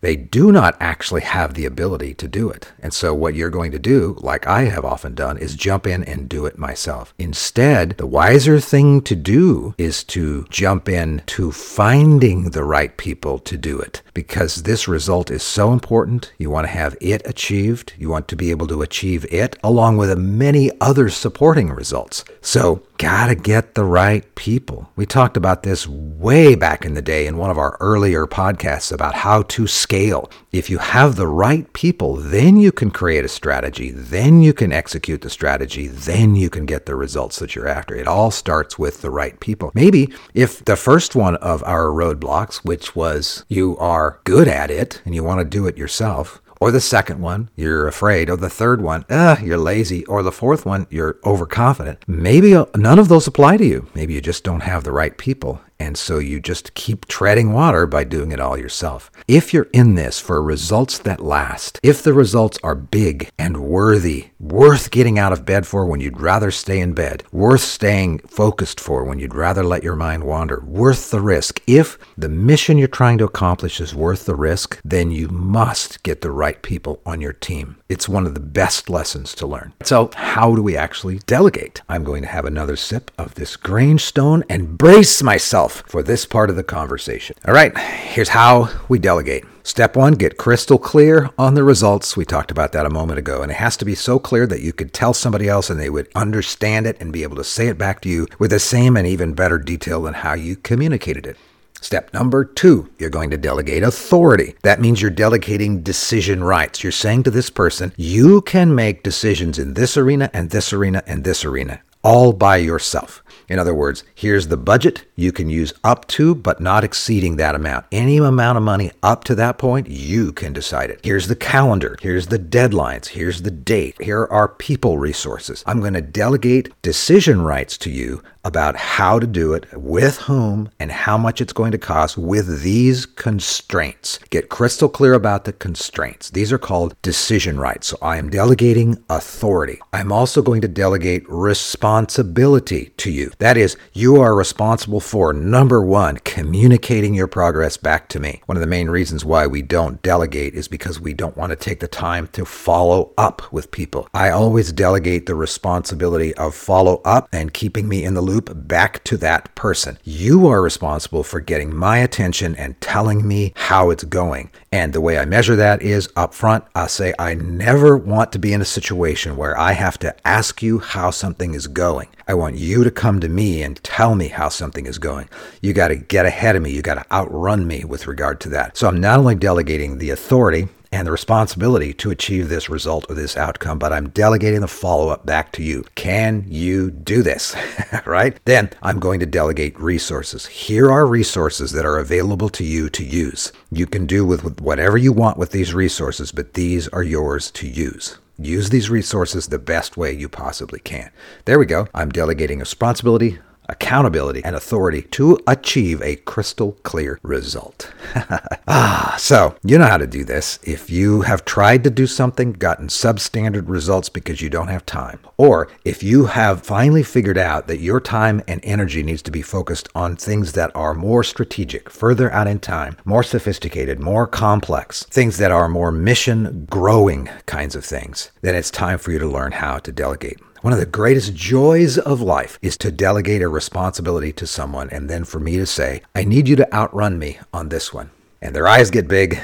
They 0.00 0.14
do 0.14 0.52
not 0.52 0.76
actually 0.78 1.22
have 1.22 1.54
the 1.54 1.64
ability 1.64 2.14
to 2.14 2.28
do 2.28 2.50
it. 2.50 2.72
And 2.78 2.94
so, 2.94 3.12
what 3.12 3.34
you're 3.34 3.50
going 3.50 3.72
to 3.72 3.78
do, 3.78 4.16
like 4.20 4.46
I 4.46 4.64
have 4.64 4.84
often 4.84 5.14
done, 5.14 5.38
is 5.38 5.56
jump 5.56 5.86
in 5.86 6.04
and 6.04 6.28
do 6.28 6.46
it 6.46 6.56
myself. 6.56 7.12
Instead, 7.18 7.96
the 7.98 8.06
wiser 8.06 8.60
thing 8.60 9.00
to 9.02 9.16
do 9.16 9.74
is 9.76 10.04
to 10.04 10.46
jump 10.50 10.88
in 10.88 11.22
to 11.26 11.50
finding 11.50 12.50
the 12.50 12.62
right 12.62 12.96
people 12.96 13.38
to 13.40 13.56
do 13.56 13.80
it 13.80 14.02
because 14.14 14.62
this 14.62 14.86
result 14.86 15.30
is 15.30 15.42
so 15.42 15.72
important. 15.72 16.32
You 16.38 16.50
want 16.50 16.66
to 16.66 16.72
have 16.72 16.96
it 17.00 17.22
achieved, 17.26 17.94
you 17.98 18.08
want 18.08 18.28
to 18.28 18.36
be 18.36 18.50
able 18.50 18.68
to 18.68 18.82
achieve 18.82 19.26
it 19.32 19.56
along 19.64 19.96
with 19.96 20.16
many 20.16 20.70
other 20.80 21.08
supporting 21.08 21.70
results. 21.70 22.24
So, 22.40 22.82
gotta 22.98 23.34
get 23.36 23.74
the 23.74 23.84
right 23.84 24.34
people. 24.34 24.90
We 24.96 25.06
talked 25.06 25.36
about 25.36 25.62
this 25.62 25.86
way 25.86 26.54
back 26.56 26.84
in 26.84 26.94
the 26.94 27.02
day 27.02 27.26
in 27.26 27.36
one 27.36 27.50
of 27.50 27.58
our 27.58 27.76
earlier 27.80 28.26
podcasts 28.26 28.92
about 28.92 29.14
how 29.14 29.42
to 29.42 29.66
scale. 29.88 30.30
If 30.52 30.68
you 30.68 30.76
have 30.76 31.16
the 31.16 31.26
right 31.26 31.72
people, 31.72 32.16
then 32.16 32.58
you 32.58 32.70
can 32.70 32.90
create 32.90 33.24
a 33.24 33.28
strategy, 33.28 33.90
then 33.90 34.42
you 34.42 34.52
can 34.52 34.70
execute 34.70 35.22
the 35.22 35.30
strategy, 35.30 35.86
then 35.86 36.36
you 36.36 36.50
can 36.50 36.66
get 36.66 36.84
the 36.84 36.94
results 36.94 37.38
that 37.38 37.54
you're 37.54 37.66
after. 37.66 37.94
It 37.94 38.06
all 38.06 38.30
starts 38.30 38.78
with 38.78 39.00
the 39.00 39.08
right 39.08 39.40
people. 39.40 39.70
Maybe 39.72 40.12
if 40.34 40.62
the 40.62 40.76
first 40.76 41.16
one 41.16 41.36
of 41.36 41.64
our 41.64 41.86
roadblocks, 41.86 42.56
which 42.56 42.94
was 42.94 43.46
you 43.48 43.78
are 43.78 44.20
good 44.24 44.46
at 44.46 44.70
it 44.70 45.00
and 45.06 45.14
you 45.14 45.24
want 45.24 45.40
to 45.40 45.46
do 45.46 45.66
it 45.66 45.78
yourself, 45.78 46.42
or 46.60 46.70
the 46.70 46.82
second 46.82 47.22
one, 47.22 47.48
you're 47.56 47.88
afraid. 47.88 48.28
Or 48.28 48.36
the 48.36 48.50
third 48.50 48.82
one, 48.82 49.06
uh, 49.08 49.36
you're 49.42 49.56
lazy. 49.56 50.04
Or 50.06 50.22
the 50.22 50.32
fourth 50.32 50.66
one, 50.66 50.86
you're 50.90 51.16
overconfident. 51.24 52.04
Maybe 52.08 52.50
none 52.76 52.98
of 52.98 53.08
those 53.08 53.26
apply 53.28 53.58
to 53.58 53.64
you. 53.64 53.88
Maybe 53.94 54.14
you 54.14 54.20
just 54.20 54.44
don't 54.44 54.64
have 54.64 54.82
the 54.84 54.92
right 54.92 55.16
people. 55.16 55.60
And 55.80 55.96
so 55.96 56.18
you 56.18 56.40
just 56.40 56.74
keep 56.74 57.06
treading 57.06 57.52
water 57.52 57.86
by 57.86 58.04
doing 58.04 58.32
it 58.32 58.40
all 58.40 58.58
yourself. 58.58 59.10
If 59.28 59.54
you're 59.54 59.68
in 59.72 59.94
this 59.94 60.18
for 60.18 60.42
results 60.42 60.98
that 60.98 61.20
last, 61.20 61.78
if 61.82 62.02
the 62.02 62.12
results 62.12 62.58
are 62.62 62.74
big 62.74 63.30
and 63.38 63.58
worthy, 63.58 64.28
worth 64.38 64.90
getting 64.90 65.18
out 65.18 65.32
of 65.32 65.44
bed 65.44 65.66
for 65.66 65.84
when 65.84 66.00
you'd 66.00 66.20
rather 66.20 66.50
stay 66.50 66.80
in 66.80 66.92
bed, 66.92 67.24
worth 67.32 67.60
staying 67.60 68.18
focused 68.20 68.80
for 68.80 69.04
when 69.04 69.18
you'd 69.18 69.34
rather 69.34 69.64
let 69.64 69.82
your 69.82 69.96
mind 69.96 70.24
wander, 70.24 70.60
worth 70.60 71.10
the 71.10 71.20
risk, 71.20 71.60
if 71.66 71.98
the 72.16 72.28
mission 72.28 72.78
you're 72.78 72.88
trying 72.88 73.18
to 73.18 73.24
accomplish 73.24 73.80
is 73.80 73.94
worth 73.94 74.26
the 74.26 74.34
risk, 74.34 74.80
then 74.84 75.10
you 75.10 75.28
must 75.28 76.02
get 76.02 76.20
the 76.20 76.30
right 76.30 76.62
people 76.62 77.00
on 77.04 77.20
your 77.20 77.32
team. 77.32 77.76
It's 77.88 78.08
one 78.08 78.26
of 78.26 78.34
the 78.34 78.40
best 78.40 78.88
lessons 78.88 79.34
to 79.36 79.46
learn. 79.46 79.72
So, 79.82 80.10
how 80.14 80.54
do 80.54 80.62
we 80.62 80.76
actually 80.76 81.18
delegate? 81.20 81.82
I'm 81.88 82.04
going 82.04 82.22
to 82.22 82.28
have 82.28 82.44
another 82.44 82.76
sip 82.76 83.10
of 83.18 83.34
this 83.34 83.56
Grangestone 83.56 84.42
and 84.48 84.78
brace 84.78 85.22
myself 85.22 85.82
for 85.86 86.02
this 86.02 86.26
part 86.26 86.50
of 86.50 86.56
the 86.56 86.62
conversation. 86.62 87.36
All 87.46 87.54
right, 87.54 87.76
here's 87.78 88.28
how 88.28 88.68
we 88.88 88.98
delegate. 88.98 89.44
Step 89.68 89.96
one, 89.96 90.14
get 90.14 90.38
crystal 90.38 90.78
clear 90.78 91.28
on 91.36 91.52
the 91.52 91.62
results. 91.62 92.16
We 92.16 92.24
talked 92.24 92.50
about 92.50 92.72
that 92.72 92.86
a 92.86 92.90
moment 92.90 93.18
ago, 93.18 93.42
and 93.42 93.52
it 93.52 93.56
has 93.56 93.76
to 93.76 93.84
be 93.84 93.94
so 93.94 94.18
clear 94.18 94.46
that 94.46 94.62
you 94.62 94.72
could 94.72 94.94
tell 94.94 95.12
somebody 95.12 95.46
else 95.46 95.68
and 95.68 95.78
they 95.78 95.90
would 95.90 96.08
understand 96.14 96.86
it 96.86 96.96
and 96.98 97.12
be 97.12 97.22
able 97.22 97.36
to 97.36 97.44
say 97.44 97.68
it 97.68 97.76
back 97.76 98.00
to 98.00 98.08
you 98.08 98.26
with 98.38 98.50
the 98.50 98.60
same 98.60 98.96
and 98.96 99.06
even 99.06 99.34
better 99.34 99.58
detail 99.58 100.00
than 100.00 100.14
how 100.14 100.32
you 100.32 100.56
communicated 100.56 101.26
it. 101.26 101.36
Step 101.82 102.14
number 102.14 102.46
two, 102.46 102.88
you're 102.98 103.10
going 103.10 103.28
to 103.28 103.36
delegate 103.36 103.82
authority. 103.82 104.54
That 104.62 104.80
means 104.80 105.02
you're 105.02 105.10
delegating 105.10 105.82
decision 105.82 106.42
rights. 106.42 106.82
You're 106.82 106.90
saying 106.90 107.24
to 107.24 107.30
this 107.30 107.50
person, 107.50 107.92
you 107.98 108.40
can 108.40 108.74
make 108.74 109.02
decisions 109.02 109.58
in 109.58 109.74
this 109.74 109.98
arena 109.98 110.30
and 110.32 110.48
this 110.48 110.72
arena 110.72 111.02
and 111.06 111.24
this 111.24 111.44
arena 111.44 111.82
all 112.02 112.32
by 112.32 112.56
yourself. 112.56 113.22
In 113.48 113.58
other 113.58 113.74
words, 113.74 114.04
here's 114.14 114.48
the 114.48 114.56
budget 114.56 115.04
you 115.16 115.32
can 115.32 115.48
use 115.48 115.72
up 115.82 116.06
to, 116.08 116.34
but 116.34 116.60
not 116.60 116.84
exceeding 116.84 117.36
that 117.36 117.54
amount. 117.54 117.86
Any 117.90 118.18
amount 118.18 118.58
of 118.58 118.64
money 118.64 118.92
up 119.02 119.24
to 119.24 119.34
that 119.36 119.58
point, 119.58 119.88
you 119.88 120.32
can 120.32 120.52
decide 120.52 120.90
it. 120.90 121.00
Here's 121.02 121.28
the 121.28 121.36
calendar. 121.36 121.96
Here's 122.00 122.26
the 122.26 122.38
deadlines. 122.38 123.08
Here's 123.08 123.42
the 123.42 123.50
date. 123.50 124.00
Here 124.00 124.26
are 124.26 124.48
people 124.48 124.98
resources. 124.98 125.64
I'm 125.66 125.80
going 125.80 125.94
to 125.94 126.02
delegate 126.02 126.72
decision 126.82 127.42
rights 127.42 127.78
to 127.78 127.90
you 127.90 128.22
about 128.48 128.74
how 128.74 129.18
to 129.20 129.26
do 129.26 129.52
it, 129.52 129.66
with 129.74 130.16
whom, 130.22 130.70
and 130.80 130.90
how 130.90 131.16
much 131.16 131.40
it's 131.40 131.52
going 131.52 131.70
to 131.70 131.78
cost 131.78 132.18
with 132.18 132.62
these 132.62 133.06
constraints. 133.06 134.18
Get 134.30 134.48
crystal 134.48 134.88
clear 134.88 135.14
about 135.14 135.44
the 135.44 135.52
constraints. 135.52 136.30
These 136.30 136.52
are 136.52 136.58
called 136.58 137.00
decision 137.02 137.60
rights. 137.60 137.88
So 137.88 137.98
I 138.02 138.16
am 138.16 138.30
delegating 138.30 139.04
authority. 139.08 139.80
I'm 139.92 140.10
also 140.10 140.42
going 140.42 140.62
to 140.62 140.68
delegate 140.68 141.28
responsibility 141.28 142.92
to 142.96 143.10
you. 143.10 143.30
That 143.38 143.56
is, 143.56 143.76
you 143.92 144.20
are 144.20 144.34
responsible 144.34 145.00
for 145.00 145.32
number 145.32 145.84
one, 145.84 146.16
communicating 146.24 147.14
your 147.14 147.26
progress 147.26 147.76
back 147.76 148.08
to 148.08 148.20
me. 148.20 148.42
One 148.46 148.56
of 148.56 148.62
the 148.62 148.66
main 148.66 148.88
reasons 148.88 149.24
why 149.24 149.46
we 149.46 149.62
don't 149.62 150.02
delegate 150.02 150.54
is 150.54 150.68
because 150.68 150.98
we 150.98 151.12
don't 151.12 151.36
want 151.36 151.50
to 151.50 151.56
take 151.56 151.80
the 151.80 151.88
time 151.88 152.28
to 152.28 152.44
follow 152.44 153.12
up 153.18 153.52
with 153.52 153.70
people. 153.70 154.08
I 154.14 154.30
always 154.30 154.72
delegate 154.72 155.26
the 155.26 155.34
responsibility 155.34 156.34
of 156.36 156.54
follow 156.54 157.02
up 157.04 157.28
and 157.32 157.52
keeping 157.52 157.88
me 157.88 158.04
in 158.04 158.14
the 158.14 158.22
loop 158.38 158.68
back 158.68 159.02
to 159.02 159.16
that 159.16 159.52
person. 159.56 159.98
You 160.04 160.46
are 160.46 160.62
responsible 160.62 161.24
for 161.24 161.40
getting 161.40 161.74
my 161.74 161.98
attention 161.98 162.54
and 162.54 162.80
telling 162.80 163.26
me 163.26 163.52
how 163.56 163.90
it's 163.90 164.04
going. 164.04 164.50
And 164.70 164.92
the 164.92 165.00
way 165.00 165.18
I 165.18 165.24
measure 165.24 165.56
that 165.56 165.82
is 165.82 166.08
up 166.14 166.34
front, 166.34 166.64
I 166.76 166.86
say 166.86 167.12
I 167.18 167.34
never 167.34 167.96
want 167.96 168.30
to 168.32 168.38
be 168.38 168.52
in 168.52 168.60
a 168.60 168.66
situation 168.66 169.36
where 169.36 169.58
I 169.58 169.72
have 169.72 169.98
to 170.00 170.14
ask 170.26 170.62
you 170.62 170.78
how 170.78 171.10
something 171.10 171.54
is 171.54 171.66
going. 171.66 172.08
I 172.28 172.34
want 172.34 172.56
you 172.56 172.84
to 172.84 172.90
come 172.92 173.18
to 173.20 173.28
me 173.28 173.62
and 173.62 173.82
tell 173.82 174.14
me 174.14 174.28
how 174.28 174.50
something 174.50 174.86
is 174.86 174.98
going. 174.98 175.28
You 175.60 175.72
got 175.72 175.88
to 175.88 175.96
get 175.96 176.26
ahead 176.26 176.54
of 176.54 176.62
me. 176.62 176.70
You 176.70 176.82
got 176.82 176.94
to 177.02 177.12
outrun 177.12 177.66
me 177.66 177.84
with 177.84 178.06
regard 178.06 178.40
to 178.42 178.50
that. 178.50 178.76
So 178.76 178.86
I'm 178.86 179.00
not 179.00 179.18
only 179.18 179.34
delegating 179.34 179.98
the 179.98 180.10
authority, 180.10 180.68
and 180.90 181.06
the 181.06 181.12
responsibility 181.12 181.92
to 181.94 182.10
achieve 182.10 182.48
this 182.48 182.68
result 182.68 183.06
or 183.08 183.14
this 183.14 183.36
outcome, 183.36 183.78
but 183.78 183.92
I'm 183.92 184.08
delegating 184.10 184.60
the 184.60 184.68
follow 184.68 185.08
up 185.08 185.26
back 185.26 185.52
to 185.52 185.62
you. 185.62 185.84
Can 185.94 186.44
you 186.46 186.90
do 186.90 187.22
this? 187.22 187.54
right? 188.06 188.38
Then 188.44 188.70
I'm 188.82 188.98
going 188.98 189.20
to 189.20 189.26
delegate 189.26 189.78
resources. 189.78 190.46
Here 190.46 190.90
are 190.90 191.06
resources 191.06 191.72
that 191.72 191.84
are 191.86 191.98
available 191.98 192.48
to 192.50 192.64
you 192.64 192.88
to 192.90 193.04
use. 193.04 193.52
You 193.70 193.86
can 193.86 194.06
do 194.06 194.24
with 194.24 194.60
whatever 194.60 194.96
you 194.96 195.12
want 195.12 195.38
with 195.38 195.50
these 195.50 195.74
resources, 195.74 196.32
but 196.32 196.54
these 196.54 196.88
are 196.88 197.02
yours 197.02 197.50
to 197.52 197.68
use. 197.68 198.18
Use 198.40 198.70
these 198.70 198.88
resources 198.88 199.48
the 199.48 199.58
best 199.58 199.96
way 199.96 200.12
you 200.12 200.28
possibly 200.28 200.78
can. 200.78 201.10
There 201.44 201.58
we 201.58 201.66
go. 201.66 201.88
I'm 201.92 202.10
delegating 202.10 202.60
responsibility, 202.60 203.40
accountability, 203.68 204.42
and 204.44 204.56
authority 204.56 205.02
to 205.02 205.38
achieve 205.46 206.00
a 206.02 206.16
crystal 206.16 206.72
clear 206.82 207.18
result. 207.22 207.92
ah, 208.68 209.14
so 209.18 209.54
you 209.62 209.78
know 209.78 209.86
how 209.86 209.98
to 209.98 210.06
do 210.06 210.24
this. 210.24 210.58
If 210.62 210.90
you 210.90 211.22
have 211.22 211.44
tried 211.44 211.84
to 211.84 211.90
do 211.90 212.06
something, 212.06 212.52
gotten 212.52 212.88
substandard 212.88 213.68
results 213.68 214.08
because 214.08 214.40
you 214.40 214.50
don't 214.50 214.68
have 214.68 214.86
time, 214.86 215.20
or 215.36 215.68
if 215.84 216.02
you 216.02 216.26
have 216.26 216.62
finally 216.62 217.02
figured 217.02 217.38
out 217.38 217.66
that 217.66 217.80
your 217.80 218.00
time 218.00 218.42
and 218.48 218.60
energy 218.64 219.02
needs 219.02 219.22
to 219.22 219.30
be 219.30 219.42
focused 219.42 219.88
on 219.94 220.16
things 220.16 220.52
that 220.52 220.74
are 220.74 220.94
more 220.94 221.22
strategic, 221.22 221.90
further 221.90 222.32
out 222.32 222.46
in 222.46 222.58
time, 222.58 222.96
more 223.04 223.22
sophisticated, 223.22 224.00
more 224.00 224.26
complex, 224.26 225.04
things 225.04 225.38
that 225.38 225.52
are 225.52 225.68
more 225.68 225.92
mission 225.92 226.66
growing 226.70 227.28
kinds 227.46 227.74
of 227.74 227.84
things, 227.84 228.30
then 228.42 228.54
it's 228.54 228.70
time 228.70 228.98
for 228.98 229.12
you 229.12 229.18
to 229.18 229.28
learn 229.28 229.52
how 229.52 229.78
to 229.78 229.92
delegate. 229.92 230.38
One 230.60 230.72
of 230.72 230.80
the 230.80 230.86
greatest 230.86 231.34
joys 231.34 231.98
of 231.98 232.20
life 232.20 232.58
is 232.62 232.76
to 232.78 232.90
delegate 232.90 233.42
a 233.42 233.48
responsibility 233.48 234.32
to 234.32 234.46
someone 234.46 234.90
and 234.90 235.08
then 235.08 235.22
for 235.22 235.38
me 235.38 235.56
to 235.56 235.66
say, 235.66 236.02
I 236.16 236.24
need 236.24 236.48
you 236.48 236.56
to 236.56 236.74
outrun 236.74 237.16
me 237.16 237.38
on 237.52 237.68
this 237.68 237.94
one. 237.94 238.10
And 238.42 238.56
their 238.56 238.66
eyes 238.66 238.90
get 238.90 239.06
big 239.06 239.38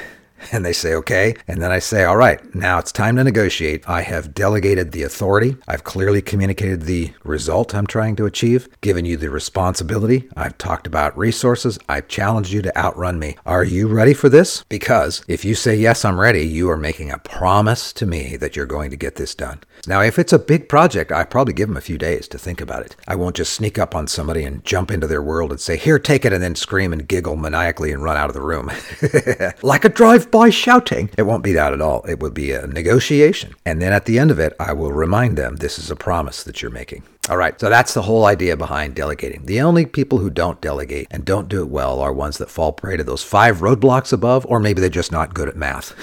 and 0.51 0.65
they 0.65 0.73
say, 0.73 0.93
okay. 0.95 1.35
And 1.47 1.61
then 1.61 1.71
I 1.71 1.79
say, 1.79 2.03
all 2.03 2.17
right, 2.17 2.39
now 2.55 2.79
it's 2.79 2.91
time 2.91 3.15
to 3.17 3.23
negotiate. 3.23 3.87
I 3.87 4.01
have 4.01 4.33
delegated 4.33 4.91
the 4.91 5.03
authority. 5.03 5.57
I've 5.67 5.83
clearly 5.83 6.21
communicated 6.21 6.83
the 6.83 7.13
result 7.23 7.75
I'm 7.75 7.87
trying 7.87 8.15
to 8.17 8.25
achieve, 8.25 8.67
given 8.81 9.05
you 9.05 9.17
the 9.17 9.29
responsibility. 9.29 10.29
I've 10.35 10.57
talked 10.57 10.87
about 10.87 11.17
resources. 11.17 11.79
I've 11.87 12.07
challenged 12.07 12.51
you 12.51 12.61
to 12.63 12.77
outrun 12.77 13.19
me. 13.19 13.37
Are 13.45 13.63
you 13.63 13.87
ready 13.87 14.13
for 14.13 14.29
this? 14.29 14.63
Because 14.69 15.23
if 15.27 15.45
you 15.45 15.55
say, 15.55 15.75
yes, 15.75 16.05
I'm 16.05 16.19
ready, 16.19 16.41
you 16.41 16.69
are 16.69 16.77
making 16.77 17.11
a 17.11 17.19
promise 17.19 17.93
to 17.93 18.05
me 18.05 18.37
that 18.37 18.55
you're 18.55 18.65
going 18.65 18.91
to 18.91 18.97
get 18.97 19.15
this 19.15 19.35
done. 19.35 19.61
Now, 19.87 20.01
if 20.01 20.17
it's 20.17 20.33
a 20.33 20.39
big 20.39 20.67
project, 20.67 21.11
I 21.11 21.23
probably 21.23 21.53
give 21.53 21.67
them 21.67 21.77
a 21.77 21.81
few 21.81 21.97
days 21.97 22.27
to 22.29 22.37
think 22.37 22.61
about 22.61 22.85
it. 22.85 22.95
I 23.07 23.15
won't 23.15 23.35
just 23.35 23.53
sneak 23.53 23.77
up 23.77 23.93
on 23.95 24.07
somebody 24.07 24.43
and 24.43 24.63
jump 24.63 24.91
into 24.91 25.07
their 25.07 25.21
world 25.21 25.51
and 25.51 25.59
say, 25.59 25.77
here, 25.77 25.99
take 25.99 26.25
it, 26.25 26.33
and 26.33 26.41
then 26.41 26.55
scream 26.55 26.91
and 26.91 27.07
giggle 27.07 27.35
maniacally 27.35 27.91
and 27.91 28.03
run 28.03 28.17
out 28.17 28.29
of 28.29 28.33
the 28.33 28.41
room. 28.41 28.71
like 29.61 29.85
a 29.85 29.89
drive 29.89 30.31
by 30.35 30.49
shouting. 30.49 31.09
It 31.17 31.21
won't 31.21 31.45
be 31.45 31.53
that 31.53 31.71
at 31.71 31.79
all. 31.79 32.03
It 32.03 32.19
will 32.19 32.29
be 32.29 32.51
a 32.51 32.67
negotiation. 32.67 33.55
And 33.65 33.81
then 33.81 33.93
at 33.93 34.03
the 34.03 34.19
end 34.19 34.31
of 34.31 34.39
it, 34.39 34.53
I 34.59 34.73
will 34.73 34.91
remind 34.91 35.37
them 35.37 35.55
this 35.55 35.79
is 35.79 35.89
a 35.89 35.95
promise 35.95 36.43
that 36.43 36.61
you're 36.61 36.71
making. 36.71 37.03
All 37.29 37.37
right, 37.37 37.57
so 37.57 37.69
that's 37.69 37.93
the 37.93 38.01
whole 38.01 38.25
idea 38.25 38.57
behind 38.57 38.95
delegating. 38.95 39.45
The 39.45 39.61
only 39.61 39.85
people 39.85 40.17
who 40.17 40.29
don't 40.29 40.59
delegate 40.59 41.07
and 41.09 41.23
don't 41.23 41.47
do 41.47 41.61
it 41.61 41.69
well 41.69 42.01
are 42.01 42.11
ones 42.11 42.37
that 42.39 42.49
fall 42.49 42.73
prey 42.73 42.97
to 42.97 43.03
those 43.03 43.23
five 43.23 43.59
roadblocks 43.59 44.11
above, 44.11 44.45
or 44.47 44.59
maybe 44.59 44.81
they're 44.81 44.89
just 44.89 45.11
not 45.11 45.33
good 45.33 45.47
at 45.47 45.55
math. 45.55 45.95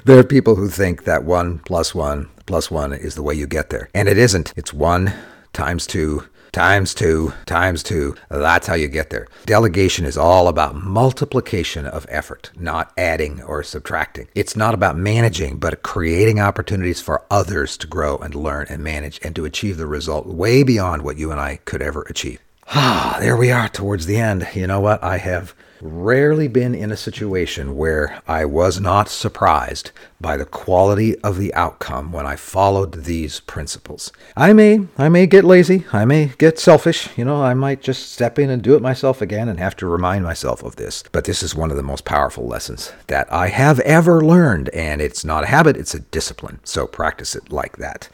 there 0.06 0.18
are 0.18 0.24
people 0.24 0.54
who 0.54 0.68
think 0.68 1.04
that 1.04 1.24
one 1.24 1.58
plus 1.58 1.94
one 1.94 2.30
plus 2.46 2.70
one 2.70 2.94
is 2.94 3.16
the 3.16 3.22
way 3.22 3.34
you 3.34 3.46
get 3.46 3.68
there. 3.68 3.90
And 3.94 4.08
it 4.08 4.16
isn't. 4.16 4.54
It's 4.56 4.72
one 4.72 5.12
times 5.52 5.86
two 5.86 6.24
times 6.56 6.94
two 6.94 7.34
times 7.44 7.82
two. 7.82 8.16
That's 8.30 8.66
how 8.66 8.72
you 8.76 8.88
get 8.88 9.10
there. 9.10 9.28
Delegation 9.44 10.06
is 10.06 10.16
all 10.16 10.48
about 10.48 10.74
multiplication 10.74 11.84
of 11.84 12.06
effort, 12.08 12.50
not 12.58 12.94
adding 12.96 13.42
or 13.42 13.62
subtracting. 13.62 14.28
It's 14.34 14.56
not 14.56 14.72
about 14.72 14.96
managing, 14.96 15.58
but 15.58 15.82
creating 15.82 16.40
opportunities 16.40 17.02
for 17.02 17.26
others 17.30 17.76
to 17.76 17.86
grow 17.86 18.16
and 18.16 18.34
learn 18.34 18.68
and 18.70 18.82
manage 18.82 19.20
and 19.22 19.36
to 19.36 19.44
achieve 19.44 19.76
the 19.76 19.86
result 19.86 20.26
way 20.26 20.62
beyond 20.62 21.02
what 21.02 21.18
you 21.18 21.30
and 21.30 21.38
I 21.38 21.56
could 21.66 21.82
ever 21.82 22.02
achieve. 22.08 22.40
Ah, 22.74 23.18
there 23.20 23.36
we 23.36 23.52
are 23.52 23.68
towards 23.68 24.06
the 24.06 24.16
end. 24.16 24.48
You 24.54 24.66
know 24.66 24.80
what? 24.80 25.04
I 25.04 25.18
have 25.18 25.54
rarely 25.80 26.48
been 26.48 26.74
in 26.74 26.90
a 26.90 26.96
situation 26.96 27.76
where 27.76 28.20
I 28.26 28.44
was 28.44 28.80
not 28.80 29.08
surprised 29.08 29.90
by 30.20 30.36
the 30.36 30.46
quality 30.46 31.18
of 31.20 31.38
the 31.38 31.52
outcome 31.54 32.12
when 32.12 32.26
I 32.26 32.36
followed 32.36 33.04
these 33.04 33.40
principles. 33.40 34.12
I 34.36 34.52
may 34.52 34.86
I 34.96 35.08
may 35.08 35.26
get 35.26 35.44
lazy, 35.44 35.84
I 35.92 36.04
may 36.04 36.32
get 36.38 36.58
selfish, 36.58 37.08
you 37.16 37.24
know, 37.24 37.42
I 37.42 37.54
might 37.54 37.82
just 37.82 38.12
step 38.12 38.38
in 38.38 38.50
and 38.50 38.62
do 38.62 38.74
it 38.74 38.82
myself 38.82 39.20
again 39.20 39.48
and 39.48 39.58
have 39.58 39.76
to 39.76 39.86
remind 39.86 40.24
myself 40.24 40.62
of 40.62 40.76
this. 40.76 41.04
But 41.12 41.24
this 41.24 41.42
is 41.42 41.54
one 41.54 41.70
of 41.70 41.76
the 41.76 41.82
most 41.82 42.04
powerful 42.04 42.46
lessons 42.46 42.92
that 43.08 43.30
I 43.32 43.48
have 43.48 43.80
ever 43.80 44.24
learned 44.24 44.68
and 44.70 45.00
it's 45.00 45.24
not 45.24 45.44
a 45.44 45.48
habit, 45.48 45.76
it's 45.76 45.94
a 45.94 46.00
discipline. 46.00 46.60
So 46.64 46.86
practice 46.86 47.36
it 47.36 47.52
like 47.52 47.76
that. 47.76 48.08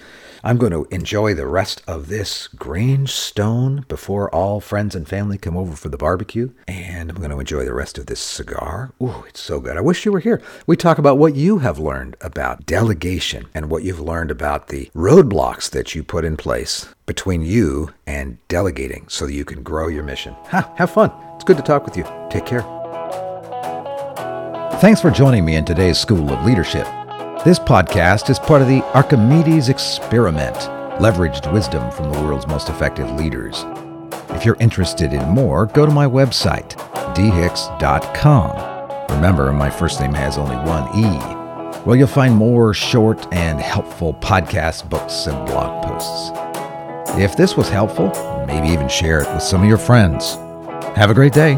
I'm 0.44 0.56
going 0.56 0.72
to 0.72 0.86
enjoy 0.90 1.34
the 1.34 1.46
rest 1.46 1.82
of 1.86 2.08
this 2.08 2.48
Grangestone 2.56 3.86
before 3.86 4.28
all 4.34 4.60
friends 4.60 4.96
and 4.96 5.06
family 5.06 5.38
come 5.38 5.56
over 5.56 5.76
for 5.76 5.88
the 5.88 5.96
barbecue. 5.96 6.50
And 6.66 7.10
I'm 7.10 7.16
going 7.16 7.30
to 7.30 7.38
enjoy 7.38 7.64
the 7.64 7.74
rest 7.74 7.96
of 7.96 8.06
this 8.06 8.18
cigar. 8.18 8.92
Ooh, 9.00 9.24
it's 9.28 9.40
so 9.40 9.60
good. 9.60 9.76
I 9.76 9.80
wish 9.80 10.04
you 10.04 10.10
were 10.10 10.18
here. 10.18 10.42
We 10.66 10.76
talk 10.76 10.98
about 10.98 11.16
what 11.16 11.36
you 11.36 11.58
have 11.58 11.78
learned 11.78 12.16
about 12.20 12.66
delegation 12.66 13.46
and 13.54 13.70
what 13.70 13.84
you've 13.84 14.00
learned 14.00 14.32
about 14.32 14.66
the 14.66 14.90
roadblocks 14.96 15.70
that 15.70 15.94
you 15.94 16.02
put 16.02 16.24
in 16.24 16.36
place 16.36 16.92
between 17.06 17.42
you 17.42 17.90
and 18.04 18.36
delegating 18.48 19.08
so 19.08 19.26
that 19.26 19.34
you 19.34 19.44
can 19.44 19.62
grow 19.62 19.86
your 19.86 20.02
mission. 20.02 20.34
Ha, 20.46 20.72
have 20.76 20.90
fun. 20.90 21.12
It's 21.36 21.44
good 21.44 21.56
to 21.56 21.62
talk 21.62 21.84
with 21.84 21.96
you. 21.96 22.04
Take 22.30 22.46
care. 22.46 22.62
Thanks 24.80 25.00
for 25.00 25.12
joining 25.12 25.44
me 25.44 25.54
in 25.54 25.64
today's 25.64 26.00
School 26.00 26.28
of 26.30 26.44
Leadership. 26.44 26.88
This 27.44 27.58
podcast 27.58 28.30
is 28.30 28.38
part 28.38 28.62
of 28.62 28.68
the 28.68 28.84
Archimedes 28.94 29.68
Experiment, 29.68 30.54
leveraged 31.00 31.52
wisdom 31.52 31.90
from 31.90 32.12
the 32.12 32.20
world's 32.20 32.46
most 32.46 32.68
effective 32.68 33.10
leaders. 33.10 33.64
If 34.28 34.44
you're 34.44 34.56
interested 34.60 35.12
in 35.12 35.28
more, 35.28 35.66
go 35.66 35.84
to 35.84 35.90
my 35.90 36.06
website, 36.06 36.76
dhicks.com. 37.16 38.46
Remember, 39.16 39.52
my 39.52 39.68
first 39.68 40.00
name 40.00 40.14
has 40.14 40.38
only 40.38 40.54
one 40.54 40.86
E. 40.96 41.18
Well, 41.84 41.96
you'll 41.96 42.06
find 42.06 42.36
more 42.36 42.72
short 42.74 43.26
and 43.34 43.60
helpful 43.60 44.14
podcasts, 44.14 44.88
books, 44.88 45.26
and 45.26 45.44
blog 45.44 45.84
posts. 45.84 46.30
If 47.18 47.36
this 47.36 47.56
was 47.56 47.68
helpful, 47.68 48.12
maybe 48.46 48.68
even 48.68 48.88
share 48.88 49.20
it 49.20 49.34
with 49.34 49.42
some 49.42 49.62
of 49.62 49.68
your 49.68 49.78
friends. 49.78 50.36
Have 50.94 51.10
a 51.10 51.14
great 51.14 51.32
day. 51.32 51.54